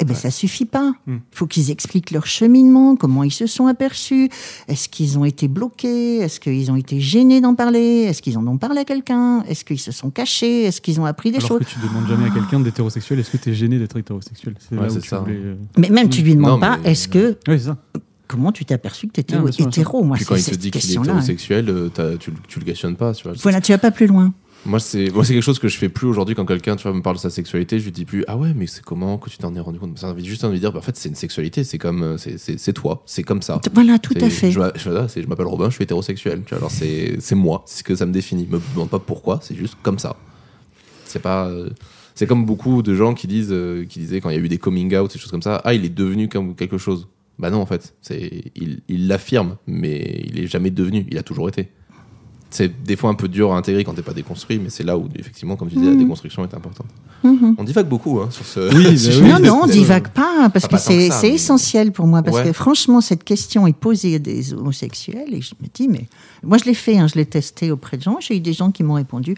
[0.00, 0.92] eh ben ça suffit pas.
[1.06, 1.18] Il Hmm.
[1.30, 4.28] faut qu'ils expliquent leur cheminement, comment ils se sont aperçus,
[4.68, 8.46] est-ce qu'ils ont été bloqués, est-ce qu'ils ont été gênés d'en parler, est-ce qu'ils en
[8.46, 11.48] ont parlé à quelqu'un, est-ce qu'ils se sont cachés, est-ce qu'ils ont appris des Alors
[11.48, 11.58] choses?
[11.60, 14.54] que tu demandes jamais à quelqu'un d'être hétérosexuel, est-ce que tu es gêné d'être hétérosexuel?
[14.58, 15.18] C'est Ouais, ça.
[15.20, 17.76] voulais, euh, Mais même tu lui Non, demandes pas, mais- est-ce que Oui, c'est ça.
[18.26, 20.44] comment tu t'es aperçu que tu étais Ah, bien bien hétéro Moi, Puis quand il
[20.44, 23.32] te dit qu'il est hétérosexuel, euh, t'as- tu, tu le questionnes pas, tu vois.
[23.42, 24.32] Voilà, tu vas pas plus loin.
[24.66, 26.92] Moi, c'est moi, c'est quelque chose que je fais plus aujourd'hui quand quelqu'un tu vois,
[26.92, 27.78] me parle de sa sexualité.
[27.78, 29.98] Je lui dis plus Ah ouais, mais c'est comment que tu t'en es rendu compte
[29.98, 32.16] Ça envie juste envie de dire bah, En fait, c'est une sexualité, c'est comme euh,
[32.18, 33.58] c'est- c'est c'est toi, c'est comme ça.
[33.72, 34.50] Voilà, tout à fait.
[34.50, 34.60] Je,
[35.22, 36.42] je- m'appelle Robin, je suis hétérosexuel.
[36.44, 38.46] Tu vois, alors c'est c'est moi, c'est ce que ça me définit.
[38.50, 40.16] Me demande pas pourquoi, c'est juste comme ça.
[41.06, 41.46] C'est pas.
[41.48, 41.70] euh,
[42.14, 44.48] c'est comme beaucoup de gens qui disent, euh, qui disaient quand il y a eu
[44.48, 45.62] des coming out, des choses comme ça.
[45.64, 47.08] Ah, il est devenu comme quelque chose.
[47.38, 51.06] Bah non, en fait, c'est il il l'affirme, mais il est jamais devenu.
[51.10, 51.70] Il a toujours été.
[52.52, 54.98] C'est des fois un peu dur à intégrer quand t'es pas déconstruit, mais c'est là
[54.98, 56.00] où effectivement, comme tu disais, la Mhm.
[56.02, 56.88] déconstruction est importante.
[57.22, 57.54] Mhm.
[57.58, 58.74] On divague beaucoup hein, sur ce.
[58.74, 59.22] Oui, bah sujet.
[59.22, 59.28] oui.
[59.28, 62.22] non, non, on divague pas, parce Pas que c'est mais- essentiel pour moi.
[62.24, 62.44] Parce Ouais.
[62.46, 66.06] que franchement, cette question est posée à des homosexuels, et je me dis, mais
[66.42, 68.16] moi je l'ai fait, hein, je l'ai testé auprès de gens.
[68.20, 69.36] J'ai eu des gens qui m'ont répondu,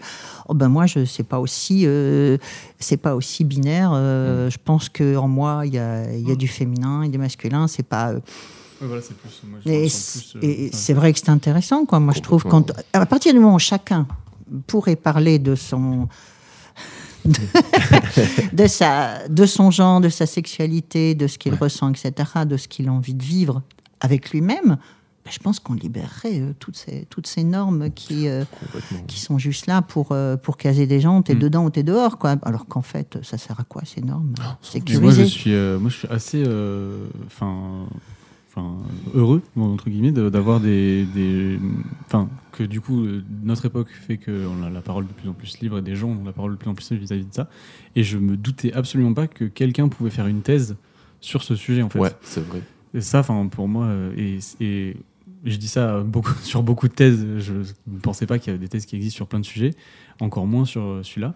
[0.49, 2.37] oh ben moi, je sais pas aussi, euh,
[2.79, 3.91] c'est pas aussi binaire.
[3.91, 3.95] Mm.
[3.95, 7.09] euh, Je pense que en moi, il y a, il y a du féminin et
[7.09, 7.67] du masculin.
[7.67, 8.11] C'est pas.
[8.13, 8.19] euh,
[8.85, 9.41] Voilà, c'est plus.
[9.45, 11.99] Moi, je Et ressens c- plus, euh, et enfin, c'est vrai que c'est intéressant, quoi.
[11.99, 14.07] Moi, je trouve quand à partir du moment où chacun
[14.67, 16.07] pourrait parler de son
[18.53, 22.11] de, sa de son genre, de sa sexualité, de ce qu'il ressent, etc.,
[22.45, 23.61] de ce qu'il a envie de vivre
[24.01, 24.77] avec lui-même,
[25.25, 28.43] ben, je pense qu'on libérerait euh, toutes ces toutes ces normes qui euh,
[29.07, 31.21] qui sont juste là pour euh, pour caser des gens.
[31.21, 31.39] T'es Mm.
[31.39, 32.35] dedans ou t'es dehors, quoi.
[32.43, 34.33] Alors qu'en fait, ça sert à quoi ces normes
[34.89, 37.85] Mais moi, je suis, euh, moi, je suis assez, euh, enfin,
[38.55, 38.77] enfin,
[39.13, 41.59] heureux entre guillemets d'avoir des, des,
[42.05, 45.33] enfin, que du coup euh, notre époque fait qu'on a la parole de plus en
[45.33, 47.33] plus libre et des gens ont la parole de plus en plus libre vis-à-vis de
[47.33, 47.49] ça.
[47.95, 50.75] Et je me doutais absolument pas que quelqu'un pouvait faire une thèse
[51.19, 51.99] sur ce sujet en fait.
[51.99, 52.61] Ouais, c'est vrai.
[52.93, 54.97] Et ça, enfin, pour moi, euh, et, et
[55.43, 57.25] je dis ça beaucoup, sur beaucoup de thèses.
[57.39, 57.53] Je
[57.87, 59.71] ne pensais pas qu'il y avait des thèses qui existent sur plein de sujets,
[60.19, 61.33] encore moins sur euh, celui-là.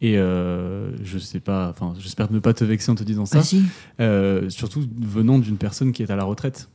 [0.00, 3.40] Et euh, je sais pas, enfin, j'espère ne pas te vexer en te disant ça.
[4.00, 6.68] Euh, surtout venant d'une personne qui est à la retraite.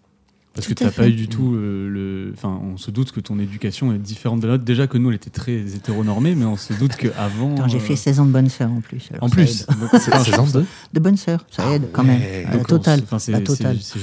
[0.53, 2.31] Parce Tout que tu n'as pas eu du tout euh, le.
[2.36, 4.65] Enfin, on se doute que ton éducation est différente de la nôtre.
[4.65, 7.55] Déjà que nous, elle était très hétéronormée, mais on se doute qu'avant.
[7.55, 9.09] Attends, J'ai fait 16 ans de bonne sœur en plus.
[9.19, 9.65] En plus.
[9.65, 10.62] Donc, c'est- enfin, je C'est trouve ça-
[10.93, 12.21] De bonne sœur, ça Ah aide quand même.
[12.51, 13.33] donc, enfin, c'est-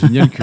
[0.01, 0.43] génial que,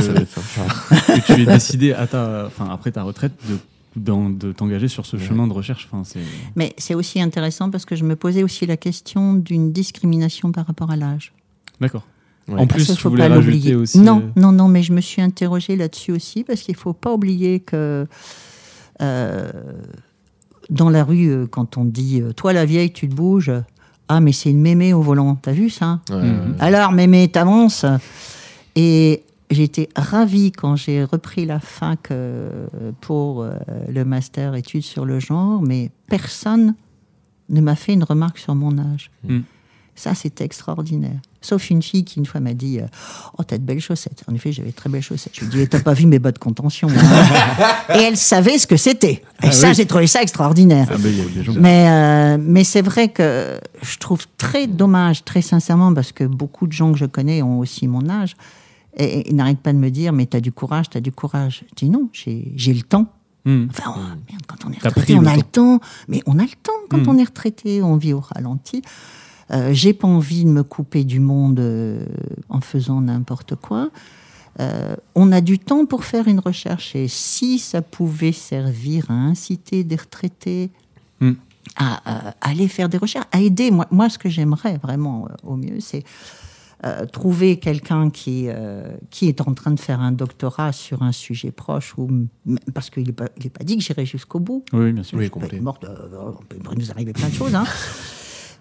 [1.26, 3.58] tu aies décidé à ta, enfin, après ta retraite de,
[3.98, 5.24] de t'engager sur ce Ouais.
[5.24, 5.88] chemin de recherche.
[5.92, 6.04] Enfin.
[6.56, 10.66] Mais c'est aussi intéressant parce que je me posais aussi la question d'une discrimination par
[10.68, 11.34] rapport à l'âge.
[11.82, 12.04] D'accord.
[12.48, 12.62] Ouais.
[12.62, 13.76] En plus, tu faut voulais pas rajouter l'oublier.
[13.76, 14.00] aussi.
[14.00, 17.14] Non, euh, non, non, mais je me suis interrogée là-dessus aussi parce qu'il faut pas
[17.14, 18.08] oublier que
[19.02, 19.52] euh,
[20.70, 23.52] dans la rue, euh, quand on dit toi la vieille, tu te bouges,
[24.08, 26.00] ah mais c'est une mémé au volant, t'as vu ça?
[26.10, 26.38] Ouais, ouais.
[26.60, 27.86] Alors mémé, t'avances.
[28.76, 32.68] Et j'étais ravie quand j'ai repris la fac euh,
[33.02, 33.52] pour euh,
[33.90, 36.76] le master études sur le genre, mais personne
[37.50, 39.10] ne m'a fait une remarque sur mon âge.
[39.24, 39.40] Mm.
[39.96, 41.20] Ça, c'était extraordinaire.
[41.42, 42.86] Sauf une fille qui une fois m'a dit euh,
[43.40, 44.24] Oh, t'as de belles chaussettes.
[44.30, 45.34] En effet, j'avais de très belles chaussettes.
[45.34, 47.96] Je lui ai dit T'as pas vu mes bas de contention hein?
[47.96, 49.14] Et elle savait ce que c'était.
[49.14, 49.74] Et Ah ça, oui.
[49.74, 50.88] j'ai trouvé ça extraordinaire.
[50.92, 50.98] Ah,
[51.60, 56.68] Mais, euh, mais c'est vrai que je trouve très dommage, très sincèrement, parce que beaucoup
[56.68, 58.36] de gens que je connais ont aussi mon âge,
[58.98, 61.64] et, et ils n'arrêtent pas de me dire, mais t'as du courage, t'as du courage.
[61.70, 63.08] Je dis non, j'ai le temps.
[63.46, 63.68] Hmm.
[63.70, 65.78] Enfin, oh, merde, quand on est retraité, on a le temps.
[65.78, 65.86] temps.
[66.10, 67.10] Mais on a le temps quand Mm.
[67.10, 68.82] on est retraité, on vit au ralenti.
[69.52, 72.06] Euh, j'ai pas envie de me couper du monde euh,
[72.50, 73.90] en faisant n'importe quoi.
[74.60, 79.14] Euh, on a du temps pour faire une recherche et si ça pouvait servir à
[79.14, 80.72] inciter des retraités
[81.76, 83.72] à, à aller faire des recherches, à aider.
[83.72, 86.04] Moi, moi ce que j'aimerais vraiment euh, au mieux, c'est
[86.86, 91.12] euh, trouver quelqu'un qui, euh, qui est en train de faire un doctorat sur un
[91.12, 92.10] sujet proche, ou,
[92.74, 94.64] parce qu'il n'est pas, il est pas dit que j'irai jusqu'au bout.
[94.74, 95.18] Oui, bien sûr.
[95.18, 97.56] Oui, morte, euh, il peut nous arriver plein de choses.
[97.56, 97.66] hein.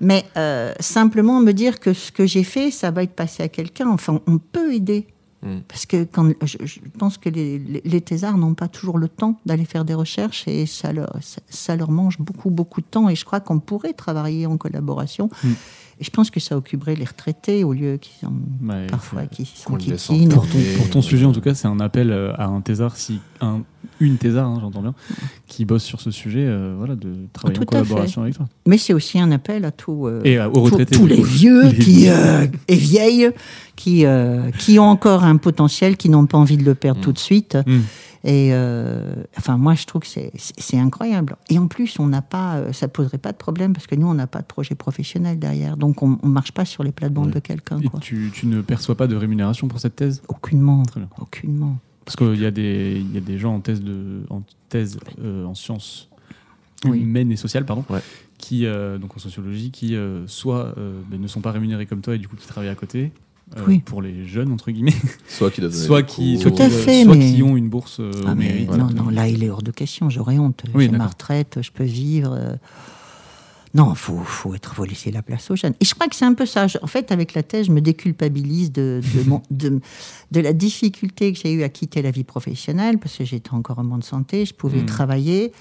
[0.00, 3.48] Mais euh, simplement me dire que ce que j'ai fait, ça va être passé à
[3.48, 3.88] quelqu'un.
[3.88, 5.06] Enfin, on peut aider.
[5.42, 5.58] Mm.
[5.68, 9.08] Parce que quand, je, je pense que les, les, les thésards n'ont pas toujours le
[9.08, 12.86] temps d'aller faire des recherches et ça leur, ça, ça leur mange beaucoup, beaucoup de
[12.86, 13.08] temps.
[13.08, 15.28] Et je crois qu'on pourrait travailler en collaboration.
[15.44, 15.48] Mm.
[15.98, 19.46] Et je pense que ça occuperait les retraités au lieu qu'ils sont Ouais, parfois qui
[19.46, 19.70] sont.
[19.70, 19.78] Pour
[20.46, 22.96] ton, Et- pour ton sujet, en tout cas, c'est un appel euh, à un thésard,
[22.96, 23.62] si un,
[24.00, 24.94] une thésard, hein, j'entends bien,
[25.46, 28.46] qui bosse sur ce sujet, euh, voilà, de travailler en Tout collaboration avec toi.
[28.66, 30.06] Mais c'est aussi un appel à tout.
[30.06, 30.94] euh, Et euh, aux tous- retraités.
[30.96, 33.30] tous les vieux Les qui, et vieilles
[33.76, 34.04] qui,
[34.58, 37.04] qui ont encore un potentiel, qui n'ont pas envie de le perdre Mm.
[37.04, 37.56] tout de suite.
[37.66, 37.80] Mm.
[38.28, 38.52] Et
[39.38, 41.36] enfin, moi, je trouve que c'est- incroyable.
[41.48, 44.14] Et en plus, on n'a pas, ça poserait pas de problème parce que nous, on
[44.14, 45.76] n'a pas de projet professionnel derrière.
[45.76, 47.34] Donc, on ne marche pas sur les plates-bandes Ouais.
[47.34, 47.78] de quelqu'un.
[48.00, 50.22] Tu, tu ne perçois pas de rémunération pour cette thèse?
[50.28, 50.82] Aucunement.
[51.20, 51.76] Aucunement.
[52.06, 54.98] Parce qu'il y, a des- il y a des gens en thèse, de, en, thèse
[55.22, 56.08] euh, en sciences
[56.84, 57.00] Oui.
[57.00, 58.00] humaines et sociales, pardon, Ouais.
[58.38, 62.00] qui, euh, donc en sociologie, qui euh, soit euh, ben, ne sont pas rémunérés comme
[62.02, 63.10] toi et du coup qui travaillent à côté,
[63.56, 63.80] euh, Oui.
[63.80, 64.94] pour les jeunes, entre guillemets,
[65.26, 66.42] Soit qui soit qui, cours.
[66.42, 68.70] soit, Tout à qui, fait, soit mais- qui ont une bourse euh, Ah, mais mérite.
[68.70, 70.08] non, non, là, il est hors de question.
[70.08, 70.62] J'aurais honte.
[70.74, 72.38] Oui, J'ai ma retraite, je peux vivre.
[73.76, 75.74] Non, il faut, faut, être, faut laisser la place aux jeunes.
[75.80, 76.66] Et je crois que c'est un peu ça.
[76.66, 79.80] Je- en fait, avec la thèse, je me déculpabilise de, de, mon- de,
[80.30, 83.78] de la difficulté que j'ai eue à quitter la vie professionnelle, parce que j'étais encore
[83.78, 84.86] en bonne santé, je pouvais Mm.
[84.86, 85.52] travailler.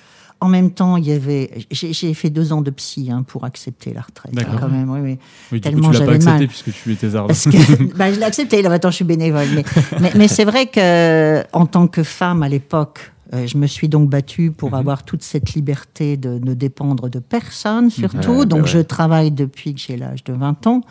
[0.46, 1.50] En même temps, il y avait.
[1.72, 4.32] J'ai fait deux ans de psy hein, pour accepter la retraite.
[4.38, 4.60] hein, D'accord.
[4.60, 5.18] quand même, oui, oui.
[5.52, 6.48] Oui, du coup, tellement tu l'as pas j'avais accepté mal.
[6.48, 7.28] puisque tu es thésard.
[7.28, 9.48] Parce que bah, je l'ai accepté, là maintenant je suis bénévole.
[9.56, 9.64] Mais,
[10.00, 13.90] mais, mais c'est vrai que en tant que femme à l'époque, euh, je me suis
[13.90, 14.76] donc battue pour Mhm.
[14.78, 18.46] avoir toute cette liberté de ne dépendre de personne, surtout.
[18.46, 18.68] Donc ouais.
[18.68, 20.82] je travaille depuis que j'ai l'âge de 20 ans.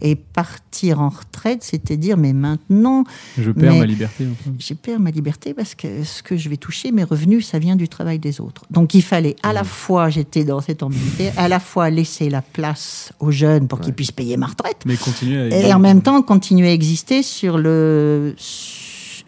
[0.00, 3.04] Et partir en retraite, c'était dire, mais maintenant,
[3.38, 4.24] Je perds Mais- ma liberté.
[4.24, 4.50] un peu.
[4.58, 7.76] j'ai perdu ma liberté parce que ce que je vais toucher, mes revenus, ça vient
[7.76, 8.64] du travail des autres.
[8.70, 12.42] Donc il fallait à la fois, j'étais dans cette ambiguïté, à la fois laisser la
[12.42, 13.94] place aux jeunes pour qu'ils Ouais.
[13.94, 15.68] puissent payer ma retraite, Mais continuer à.
[15.68, 18.34] et en même temps continuer à exister sur le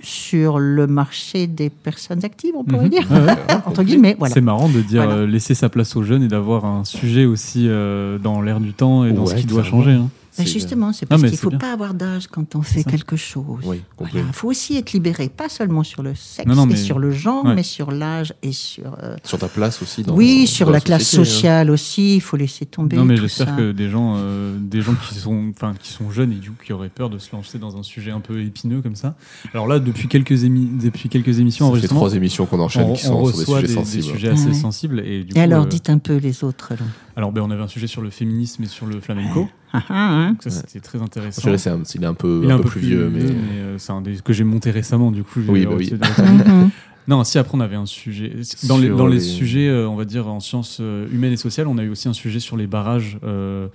[0.03, 2.91] sur le marché des personnes actives, on pourrait Mhm.
[2.91, 3.35] dire, Ouais, ouais.
[3.67, 4.17] entre guillemets.
[4.19, 4.33] Voilà.
[4.33, 5.19] C'est marrant de dire Voilà.
[5.21, 8.73] euh, laisser sa place aux jeunes et d'avoir un sujet aussi euh, dans l'air du
[8.73, 9.93] temps et dans ce qui doit changer.
[9.93, 10.09] hein.
[10.39, 11.59] Ben C'est- justement, c'est parce mais qu'il ne faut bien.
[11.59, 13.65] pas avoir d'âge quand on fait quelque chose.
[13.65, 13.83] Oui.
[14.15, 16.99] Il faut aussi être libéré, pas seulement sur le sexe Non, non, et mais- sur
[17.01, 17.55] le genre, ouais.
[17.57, 18.97] mais sur l'âge et sur...
[19.03, 20.03] euh, Sur ta place aussi.
[20.05, 21.25] Dans, oui, dans sur la classe société, hein.
[21.25, 24.95] sociale aussi, il faut laisser tomber Non, mais j'espère que des gens, euh, des gens
[24.95, 27.77] qui sont, qui sont jeunes et du coup qui auraient peur de se lancer dans
[27.77, 29.17] un sujet un peu épineux comme ça.
[29.53, 32.93] Alors là, depuis quelques, émi- depuis quelques émissions Ça fait trois émissions qu'on enchaîne on,
[32.95, 34.05] qui on sont sur des sujets des, des sensibles.
[34.05, 34.55] sujets assez Ouais.
[34.55, 36.73] sensibles et du Et coup, alors, euh, dites un peu les autres.
[36.73, 36.87] alors.
[37.17, 39.49] alors ben, on avait un sujet sur le féminisme et sur le flamenco.
[39.73, 40.29] Ah, ah, hein.
[40.33, 40.57] Donc ça, Ouais.
[40.67, 41.43] c'était très intéressant.
[41.43, 43.21] Je dirais, c'est un- il est un peu, Il est un peu plus vieux, mais.
[43.23, 45.41] euh, c'est un des que j'ai monté récemment, du coup.
[45.49, 45.93] Oui, bah oui.
[46.19, 46.71] Mhm.
[47.09, 48.33] Non, si après on avait un sujet
[48.69, 51.37] dans les, dans les, les- sujets, euh, on va dire en sciences euh, humaines et
[51.37, 53.67] sociales, on a eu aussi un sujet sur les barrages euh,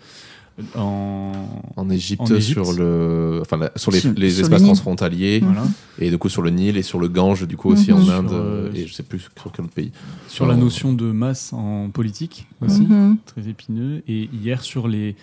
[0.75, 1.33] en
[1.75, 2.63] En Égypte, En Égypte.
[2.63, 5.63] sur le, enfin, la- sur les, Sur- les sur le espaces transfrontaliers voilà
[5.99, 7.97] et du coup sur le Nil et sur le Gange du coup aussi Mhm.
[7.99, 9.91] en Sur, Inde euh, et je sais plus sur quel autre pays.
[10.29, 13.17] sur la notion de masse en politique aussi, Mhm.
[13.25, 14.01] très épineux.
[14.07, 15.15] Et hier sur les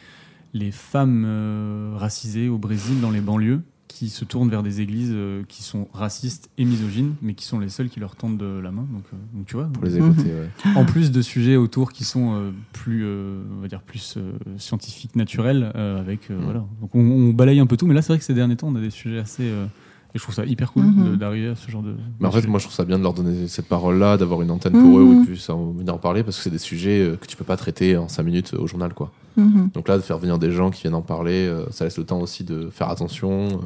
[0.55, 5.11] les femmes euh, racisées au Brésil dans les banlieues qui se tournent vers des églises
[5.13, 8.59] euh, qui sont racistes et misogynes, mais qui sont les seules qui leur tendent de
[8.59, 8.87] la main.
[8.91, 10.49] Donc, euh, donc tu vois, Pour les écouter, ouais.
[10.77, 14.19] en plus de sujets autour qui sont plus, on va dire plus
[14.57, 16.35] scientifiques, naturels, avec Mm.
[16.43, 16.65] voilà.
[16.81, 18.69] Donc on, on balaye un peu tout, mais là c'est vrai que ces derniers temps
[18.69, 19.53] on a des sujets assez,
[20.15, 21.11] et je trouve ça hyper cool Mhm.
[21.13, 21.95] de- d'arriver à ce genre de.
[22.21, 24.51] Mais en fait, moi, je trouve ça bien de leur donner cette parole-là, d'avoir une
[24.51, 25.21] antenne pour eux où Mhm.
[25.23, 27.45] ils puissent en venir en parler, parce que c'est des sujets euh, que tu peux
[27.45, 29.11] pas traiter en 5 minutes au journal, quoi.
[29.37, 29.71] Mhm.
[29.75, 32.05] Donc là, de faire venir des gens qui viennent en parler, euh, ça laisse le
[32.05, 33.57] temps aussi de faire attention, euh,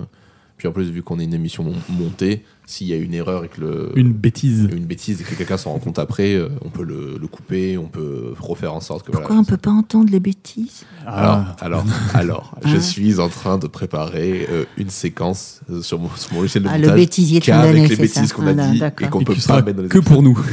[0.59, 3.45] Puis en plus, vu qu'on est une émission mon- montée, s'il y a une erreur
[3.45, 3.93] et que le.
[3.97, 4.69] Une bêtise.
[4.73, 7.79] une bêtise et que quelqu'un s'en rend compte après, euh, on peut le, le couper,
[7.79, 9.13] on peut refaire en sorte que.
[9.13, 10.85] Pourquoi voilà, on peut pas entendre les bêtises?
[11.07, 11.57] Alors, Ah.
[11.61, 12.81] alors, alors, je Ah.
[12.81, 16.69] suis en train de préparer euh, une séquence euh, sur mon, sur mon logiciel de
[16.69, 19.09] Ah, le montage bêtisier de fin qu'avec d'année, les bêtises qu'on a Ah, dit et
[19.09, 20.37] qu'on peut qui pas mettre dans les que pour nous.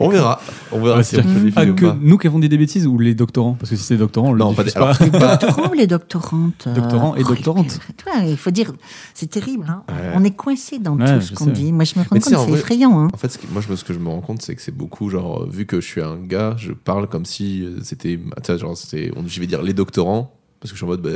[0.00, 1.96] On verra, on verra Ouais, si on c'est-à-dire peut les pas filmer ou que pas.
[2.00, 3.54] nous qui avons dit des bêtises ou les doctorants?
[3.54, 5.06] Parce que si c'est les doctorants, on le Non, des- alors, pas.
[5.08, 7.80] pas- Doctorants ou les doctorantes Doctorants et oh, doctorantes.
[7.96, 8.72] tu vois, Il faut dire,
[9.14, 9.66] c'est terrible.
[9.68, 9.82] hein.
[10.14, 11.52] On est coincé dans tout ce je qu'on sais.
[11.52, 11.72] dit.
[11.72, 13.00] Moi, je me rends Mais compte, c'est effrayant.
[13.00, 13.08] hein.
[13.12, 14.74] En fait, ce qui- moi, je, ce que je me rends compte, c'est que c'est
[14.76, 18.18] beaucoup, genre, euh, vu que je suis un gars, je parle comme si euh, c'était,
[18.36, 21.10] ah, genre, je vais dire les doctorants, parce que je suis en mode, bah,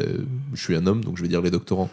[0.54, 1.90] je suis un homme, donc je vais dire les doctorants.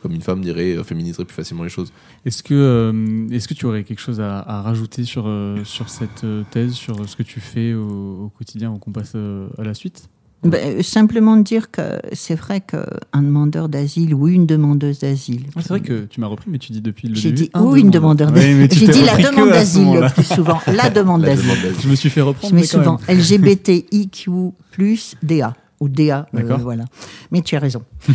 [0.00, 1.92] Comme une femme dirait, euh, féminiserait plus facilement les choses.
[2.24, 5.88] Est-ce que, euh, est-ce que tu aurais quelque chose à, à rajouter sur, euh, sur
[5.88, 9.64] cette euh, thèse, sur ce que tu fais au, au quotidien qu'on passe euh, à
[9.64, 10.08] la suite?
[10.44, 15.46] Ben, simplement de dire que c'est vrai qu'un demandeur d'asile ou une demandeuse d'asile.
[15.56, 17.42] Ah, C'est vrai que tu m'as repris, mais tu dis depuis le J'ai début.
[17.44, 18.86] dit un ou une demandeur mais d'asile.
[18.86, 20.60] J'ai dit la demande d'asile le plus souvent.
[20.72, 21.50] La demande d'asile.
[21.82, 22.54] Je me suis fait Je reprendre.
[22.54, 23.18] mets mais quand souvent même.
[23.18, 24.30] LGBTIQ
[24.70, 26.26] plus DA ou DA.
[26.34, 26.84] euh, voilà.
[27.32, 27.82] Mais tu as raison.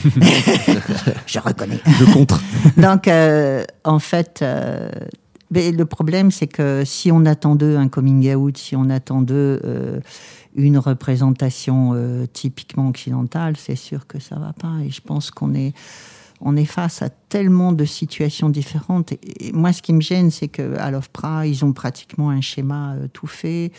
[1.28, 1.80] Je reconnais.
[2.00, 2.42] De contre.
[2.78, 4.90] Donc, euh, en fait, euh,
[5.52, 9.22] mais le problème, c'est que si on attend d'eux un coming out, si on attend
[9.22, 9.62] d'eux
[10.56, 14.74] une représentation euh, typiquement occidentale, c'est sûr que ça va pas.
[14.86, 15.74] Et je pense qu'on est,
[16.42, 19.12] on est face à tellement de situations différentes.
[19.14, 22.94] Et, et moi, ce qui me gêne, c'est qu'à l'OFPRA, ils ont pratiquement un schéma
[22.94, 23.72] euh, tout fait.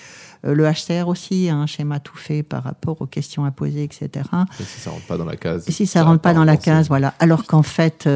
[0.44, 3.84] Euh, le HCR aussi a un schéma tout fait par rapport aux questions à poser,
[3.84, 4.10] etc.
[4.58, 5.68] Et si ça rentre pas dans la case.
[5.68, 7.14] Et si ça rentre pas dans la case, voilà.
[7.20, 8.08] Alors qu'en fait,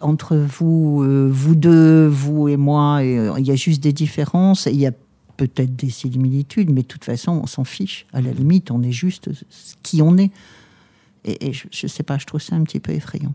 [0.00, 4.66] entre vous, vous deux, vous et moi, il y a juste des différences.
[4.66, 4.92] Il y a
[5.36, 8.06] peut-être des similitudes, mais de toute façon, on s'en fiche.
[8.12, 9.30] À la limite, on est juste
[9.82, 10.30] qui on est.
[11.24, 13.34] Et, je, je sais pas, je trouve ça un petit peu effrayant.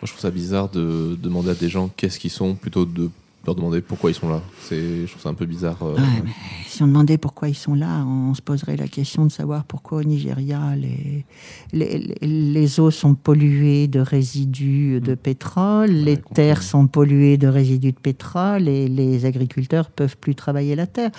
[0.00, 3.10] Moi, je trouve ça bizarre de demander à des gens qu'est-ce qu'ils sont plutôt de
[3.46, 4.42] leur demander pourquoi ils sont là.
[4.60, 5.78] C'est, je trouve ça un peu bizarre.
[5.82, 6.30] euh, Ouais, mais
[6.66, 9.98] si on demandait pourquoi ils sont là, on se poserait la question de savoir pourquoi
[9.98, 11.24] au Nigeria les,
[11.72, 16.34] les, les- eaux sont polluées de résidus de pétrole, les complètement.
[16.34, 21.10] terres sont polluées de résidus de pétrole et les agriculteurs peuvent plus travailler la terre.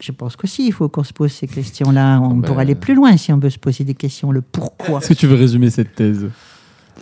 [0.00, 2.20] Je pense qu'aussi, il faut qu'on se pose ces questions-là.
[2.22, 4.32] On Ben- pourrait aller plus loin si on veut se poser des questions.
[4.32, 5.00] Le pourquoi.
[5.00, 6.30] Est-ce que tu veux résumer cette thèse?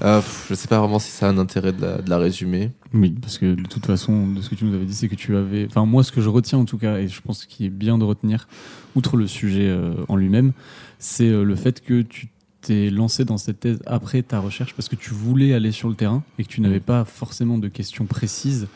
[0.02, 2.70] Euh, je sais pas vraiment si ça a un intérêt de la, de la résumer.
[2.94, 5.14] Oui, parce que de toute façon, de ce que tu nous avais dit, c'est que
[5.14, 5.66] tu avais.
[5.66, 7.98] Enfin, moi, ce que je retiens en tout cas, et je pense qu'il est bien
[7.98, 8.46] de retenir,
[8.94, 10.52] outre le sujet euh, en lui-même,
[10.98, 12.28] c'est euh, le fait que tu
[12.61, 15.94] t'es lancé dans cette thèse après ta recherche parce que tu voulais aller sur le
[15.94, 18.66] terrain et que tu n'avais pas forcément de questions précises,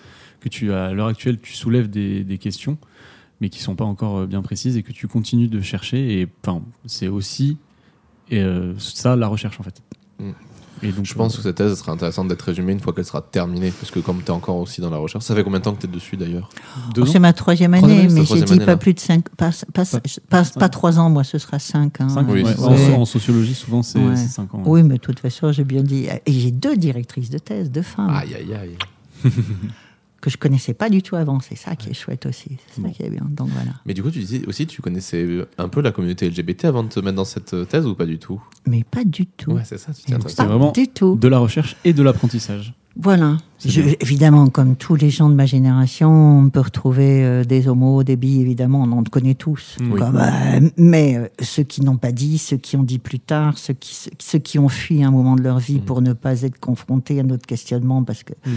[0.40, 2.78] que tu à l'heure actuelle tu soulèves des, des questions,
[3.40, 6.20] mais qui sont pas encore euh, bien précises et que tu continues de chercher.
[6.20, 7.58] Et enfin, c'est aussi
[8.30, 8.44] et,
[8.78, 9.82] ça la recherche en fait.
[10.82, 13.04] Et donc, Je pense euh, que cette thèse sera intéressante d'être résumée une fois qu'elle
[13.04, 13.70] sera terminée.
[13.70, 15.74] Parce que comme tu es encore aussi dans la recherche, ça fait combien de temps
[15.74, 16.48] que tu es dessus d'ailleurs
[16.98, 18.76] Oh, c'est ma troisième Troisième année, mais j'ai dit année, pas là.
[18.76, 19.84] plus de cinq, pas, pas,
[20.28, 22.00] pas, pas trois ans, moi, ce sera cinq.
[22.00, 22.08] hein.
[22.08, 22.54] Cinq, Oui, ouais.
[22.56, 22.94] c'est En, Ouais.
[22.94, 24.16] en sociologie, souvent, c'est Ouais.
[24.16, 24.62] c'est cinq ans.
[24.66, 26.06] Oui, mais de toute façon, j'ai bien dit.
[26.26, 28.76] Et j'ai deux directrices de thèse, deux femmes, Aïe, aïe, aïe.
[30.22, 31.40] que je connaissais pas du tout avant.
[31.40, 32.56] C'est ça qui est chouette aussi.
[32.74, 33.26] C'est ça qui est bien.
[33.28, 33.72] Donc voilà.
[33.85, 35.26] Mais du coup, tu disais aussi, tu connaissais
[35.58, 38.06] un peu la communauté LGBT avant de te mettre dans cette euh, thèse ou pas
[38.06, 38.40] du tout?
[38.66, 39.52] Mais pas du tout.
[39.52, 41.16] Ouais, c'est ça, c'est vraiment du tout.
[41.16, 42.72] De la recherche et de l'apprentissage.
[42.94, 43.38] Voilà.
[43.64, 48.02] Je- évidemment, comme tous les gens de ma génération, on peut retrouver euh, des homos,
[48.04, 49.76] des bi, évidemment, on en connaît tous.
[49.80, 49.98] Oui.
[49.98, 53.56] Comme, euh, mais euh, ceux qui n'ont pas dit, ceux qui ont dit plus tard,
[53.56, 55.85] ceux qui, ceux qui ont fui un moment de leur vie Mm.
[55.87, 58.35] pour ne pas être confrontés à notre questionnement, parce que.
[58.46, 58.50] Mm.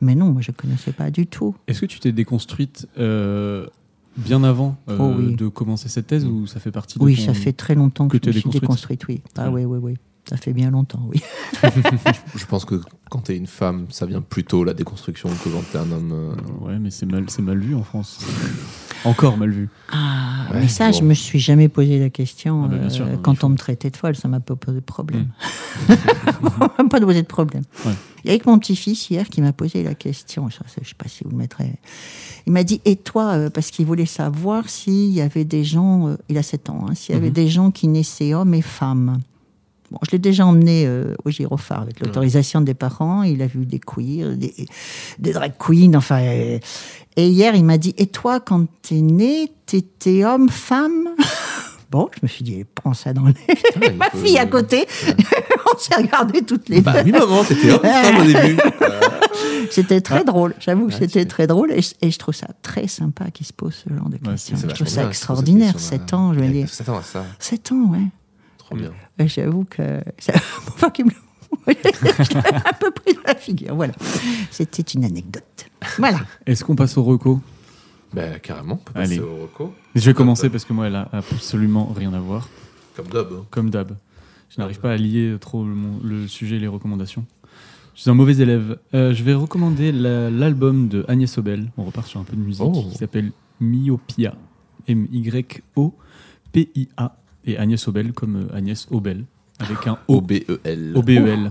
[0.00, 1.54] Mais non, moi je connaissais pas du tout.
[1.66, 3.66] Est-ce que tu t'es déconstruite euh,
[4.16, 5.34] bien avant euh, Oh oui.
[5.36, 8.08] de commencer cette thèse ou ça fait partie de Oui, ton- ça fait très longtemps
[8.08, 9.00] que, que je me suis déconstruite.
[9.00, 9.22] déconstruite, oui.
[9.36, 9.94] Ah oui, oui, oui.
[10.28, 11.22] Ça fait bien longtemps, oui.
[12.36, 15.62] Je pense que quand tu es une femme, ça vient plutôt la déconstruction que quand
[15.70, 16.12] tu es un homme.
[16.12, 16.34] euh,
[16.66, 18.18] Ouais, mais c'est mal, c'est mal vu en France.
[19.04, 19.68] Encore mal vu.
[19.92, 20.98] Ah, Ouais, mais ça, bon.
[20.98, 22.64] je me suis jamais posé la question.
[22.64, 23.46] Ah bah, euh, quand faut.
[23.46, 25.28] on me traitait de folle, ça m'a pas posé de problème.
[26.90, 27.62] pas de poser de problème.
[27.84, 27.92] Ouais.
[28.24, 30.48] Il y a que mon petit-fils hier qui m'a posé la question.
[30.48, 31.74] Je sais pas si vous le mettrez.
[32.46, 36.08] Il m'a dit Et toi euh, Parce qu'il voulait savoir s'il y avait des gens.
[36.08, 36.86] euh, il a 7 ans.
[36.88, 37.34] hein, s'il y avait Mhm.
[37.34, 39.20] des gens qui naissaient hommes et femmes.
[39.90, 43.22] Bon, je l'ai déjà emmené euh, au gyrophare avec l'autorisation des parents.
[43.22, 44.54] Il a vu des queers, des,
[45.18, 46.18] des drag queens, enfin.
[46.20, 46.60] et
[47.16, 51.08] hier, il m'a dit Et toi, quand t'es né, t'étais homme, femme?
[51.90, 53.54] Bon, je me suis dit Prends ça dans le nez.
[53.54, 54.84] putain, il Ma fille à côté,
[55.74, 56.82] on s'est regardé toutes les deux.
[56.82, 58.58] Bah oui, maman, t'étais homme, femme au début.
[59.70, 60.54] C'était très drôle.
[60.60, 61.72] J'avoue Ouais, c'était très drôle.
[61.72, 64.32] Et, je- et je trouve ça très sympa qu'il se pose ce genre de Ouais,
[64.32, 64.56] questions.
[64.56, 65.68] je trouve ça bien, extraordinaire.
[65.68, 66.68] je trouve cette 7 ans, je veux dire.
[66.68, 67.24] 7 ans, ça.
[67.38, 68.00] 7 ans, ouais.
[68.68, 68.92] Trop bien.
[69.18, 70.00] Et J'avoue que.
[70.18, 71.10] ça- enfin, me-
[72.68, 73.74] à peu près dans la figure.
[73.74, 73.94] Voilà.
[74.50, 75.66] C'était une anecdote.
[75.98, 76.20] Voilà.
[76.46, 77.40] Est-ce qu'on passe au reco?
[78.12, 79.16] Bah, carrément, on peut Allez.
[79.18, 79.74] passer au reco.
[79.94, 82.48] Je vais commencer parce que moi, elle a absolument rien à voir.
[82.96, 83.32] Comme d'hab.
[83.32, 83.44] hein.
[83.50, 83.96] Comme d'hab.
[84.50, 87.24] Je n'arrive pas à lier trop le, mon- le sujet et les recommandations.
[87.94, 88.78] Je suis un mauvais élève.
[88.94, 91.70] Euh, je vais recommander la- l'album de Agnès Obel.
[91.78, 92.72] On repart sur un peu de musique Oh.
[92.90, 94.34] qui s'appelle Myopia.
[94.86, 97.16] M-Y-O-P-I-A.
[97.48, 99.24] Et Agnès Obel comme euh, Agnès Obel.
[99.58, 100.16] Avec un O.
[100.18, 100.92] O-B-E-L.
[100.94, 101.50] O-B-E-L.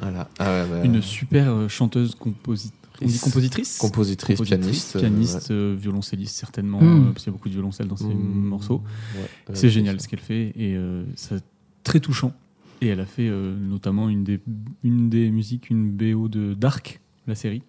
[0.00, 0.28] Voilà.
[0.38, 3.78] Ah ouais, bah, Une super euh, chanteuse composi- on dit compositrice?
[3.78, 4.96] compositrice, pianiste.
[4.96, 6.84] euh, pianiste, euh, violoncelliste certainement, Mm.
[7.08, 8.14] euh, parce qu'il y a beaucoup de violoncelle dans ses ouais.
[8.14, 8.82] Mm, morceaux.
[9.16, 11.42] ouais, C'est génial ce qu'elle fait et euh, c'est
[11.84, 12.32] très touchant.
[12.80, 14.40] Et elle a fait euh, notamment une des,
[14.84, 17.62] une des musiques, une BO de Dark, la série.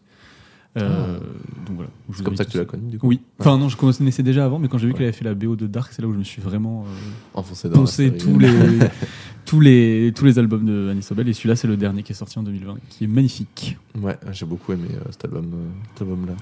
[0.78, 1.18] Euh,
[1.66, 1.90] Donc voilà.
[2.10, 3.08] je vous C'est comme ça que tu l'as connue, du coup.
[3.08, 3.20] Oui.
[3.40, 4.98] Enfin non, je connaissais déjà avant, mais quand j'ai vu Ouais.
[5.00, 7.40] qu'elle avait fait la BO de Dark, c'est là où je me suis vraiment euh,
[7.40, 8.18] Enfoncé dans la série.
[8.18, 8.50] tous les,
[9.46, 11.28] tous, les, tous les albums de Anis Sobel.
[11.28, 13.78] Et celui-là, c'est le dernier qui est sorti en 2020, qui est magnifique.
[14.00, 16.34] Ouais, j'ai beaucoup aimé euh, cet album, euh, cet album-là.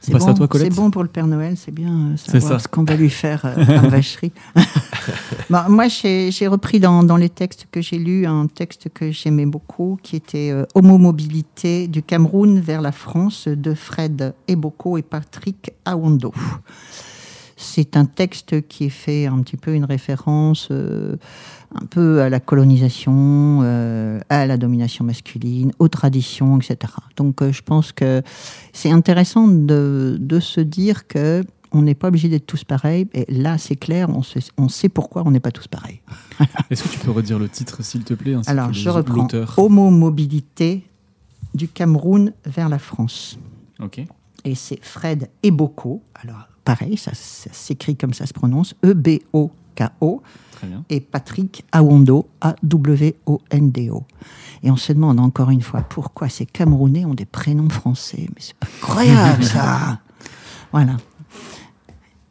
[0.00, 0.72] C'est bon, à toi, Colette.
[0.72, 2.58] c'est bon pour le Père Noël, c'est bien euh, savoir ça.
[2.60, 4.30] ce qu'on va lui faire euh, comme vacherie.
[5.50, 9.98] Bon, moi, j'ai repris dans, les textes que j'ai lus un texte que j'aimais beaucoup,
[10.02, 16.32] qui était euh, Homo-mobilité du Cameroun vers la France de Fred Eboko et Patrick Awondo.
[17.58, 21.16] C'est un texte qui fait un petit peu une référence euh,
[21.74, 26.92] un peu à la colonisation, euh, à la domination masculine, aux traditions, etc.
[27.16, 28.22] Donc euh, je pense que
[28.74, 33.06] c'est intéressant de se dire que on n'est pas obligé d'être tous pareils.
[33.14, 36.00] Et là, c'est clair, on sait, on sait pourquoi on n'est pas tous pareils.
[36.70, 39.22] Est-ce que tu peux redire le titre, s'il te plaît ainsi Alors, que je reprends.
[39.22, 40.84] l'auteur Homo-mobilité
[41.54, 43.38] du Cameroun vers la France.
[43.80, 44.00] Ok.
[44.44, 46.02] Et c'est Fred Eboko.
[46.22, 48.74] Alors, pareil, ça, ça s'écrit comme ça se prononce.
[48.84, 50.22] E-B-O-K-O.
[50.52, 50.84] Très bien.
[50.88, 54.04] et Patrick Awondo, A-W-O-N-D-O.
[54.62, 58.26] Et on se demande encore une fois pourquoi ces Camerounais ont des prénoms français.
[58.30, 60.00] Mais c'est pas incroyable ça
[60.72, 60.96] Voilà.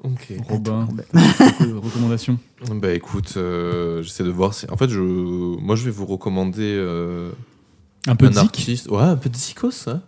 [0.06, 0.34] Ok.
[0.47, 2.38] Robin, Re- recommandation
[2.72, 4.53] Bah écoute, euh, j'essaie de voir.
[4.53, 4.99] si- En fait, je...
[4.99, 7.32] moi je vais vous recommander euh,
[8.08, 8.88] Un peu un de zik artiste.
[8.89, 9.88] Ouais, un peu de Zikos.
[9.88, 10.01] hein.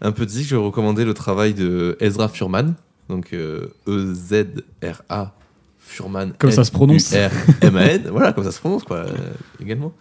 [0.00, 0.46] Un peu de Zik.
[0.46, 2.74] Je vais recommander le travail de Ezra Furman.
[3.08, 5.32] Donc euh, E-Z-R-A
[5.78, 6.32] Furman.
[6.38, 7.12] Comme ça se prononce.
[7.12, 8.08] R-M-A-N.
[8.10, 9.12] voilà, comme ça se prononce, quoi, euh,
[9.60, 9.92] également.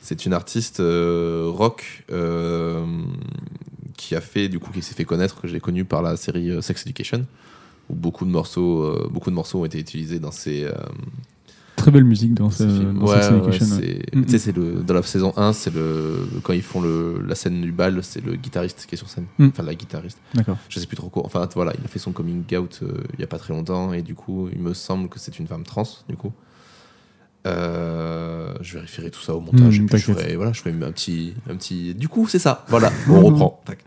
[0.00, 2.84] C'est une artiste euh, rock euh,
[3.96, 6.50] qui a fait, du coup, qui s'est fait connaître, que j'ai connu par la série
[6.50, 7.26] euh, Sex Education,
[7.88, 10.72] où beaucoup de morceaux, euh, beaucoup de morceaux ont été utilisés dans ces, euh,
[11.76, 12.98] Très belle musique dans, ce, ces films.
[12.98, 13.14] dans Ouais,
[13.46, 17.22] ouais, c'est- Mm, c'est le dans la saison 1, c'est le quand ils font le,
[17.24, 19.26] la scène du bal, c'est le guitariste qui est sur scène.
[19.38, 19.48] Mm.
[19.52, 20.18] Enfin, la guitariste.
[20.34, 20.56] D'accord.
[20.68, 21.22] Je sais plus trop quoi.
[21.24, 23.92] Enfin, voilà, il a fait son coming out euh, il y a pas très longtemps
[23.92, 26.32] et du coup, il me semble que c'est une femme trans, du coup.
[27.46, 30.70] Euh, je vérifierai tout ça au montage Mm, et puis je ferai, voilà, je ferai
[30.72, 31.94] un petit, un petit.
[31.94, 32.64] Du coup, c'est ça.
[32.68, 33.62] Voilà, on reprend.
[33.64, 33.78] Tac.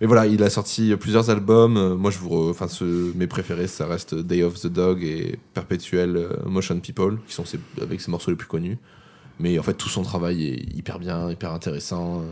[0.00, 1.76] Mais voilà, il a sorti plusieurs albums.
[1.76, 5.38] Euh, Moi, je vous, enfin, ce- mes préférés, ça reste Day of the Dog et
[5.54, 8.78] Perpetual euh, Motion People, qui sont ses- avec ses morceaux les plus connus.
[9.40, 12.20] Mais en fait, tout son travail est hyper bien, hyper intéressant.
[12.20, 12.24] euh.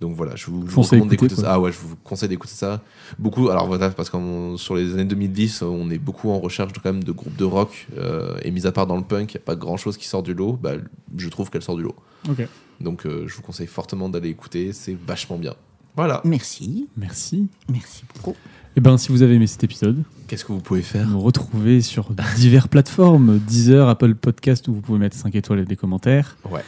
[0.00, 0.64] Donc voilà, je vous,
[1.00, 1.52] écouter, d'écouter ça.
[1.54, 2.80] Ah ouais, je vous conseille d'écouter ça.
[3.18, 4.16] Beaucoup, alors voilà, parce que
[4.56, 7.44] sur les années 2010, on est beaucoup en recherche de, quand même de groupes de
[7.44, 7.86] rock.
[7.98, 10.06] euh, et mis à part dans le punk, il n'y a pas grand chose qui
[10.08, 10.58] sort du lot.
[10.62, 10.72] Bah,
[11.18, 11.94] je trouve qu'elle sort du lot.
[12.80, 15.54] Donc euh, je vous conseille fortement d'aller écouter, c'est vachement bien.
[15.96, 16.20] Voilà.
[16.24, 16.88] Merci.
[16.96, 17.48] Merci.
[17.70, 18.36] Merci beaucoup.
[18.76, 21.80] Et ben, si vous avez aimé cet épisode, Qu'est-ce que vous pouvez faire nous retrouver
[21.80, 26.36] sur diverses plateformes Deezer, Apple Podcast, où vous pouvez mettre 5 étoiles et des commentaires.
[26.48, 26.62] Ouais.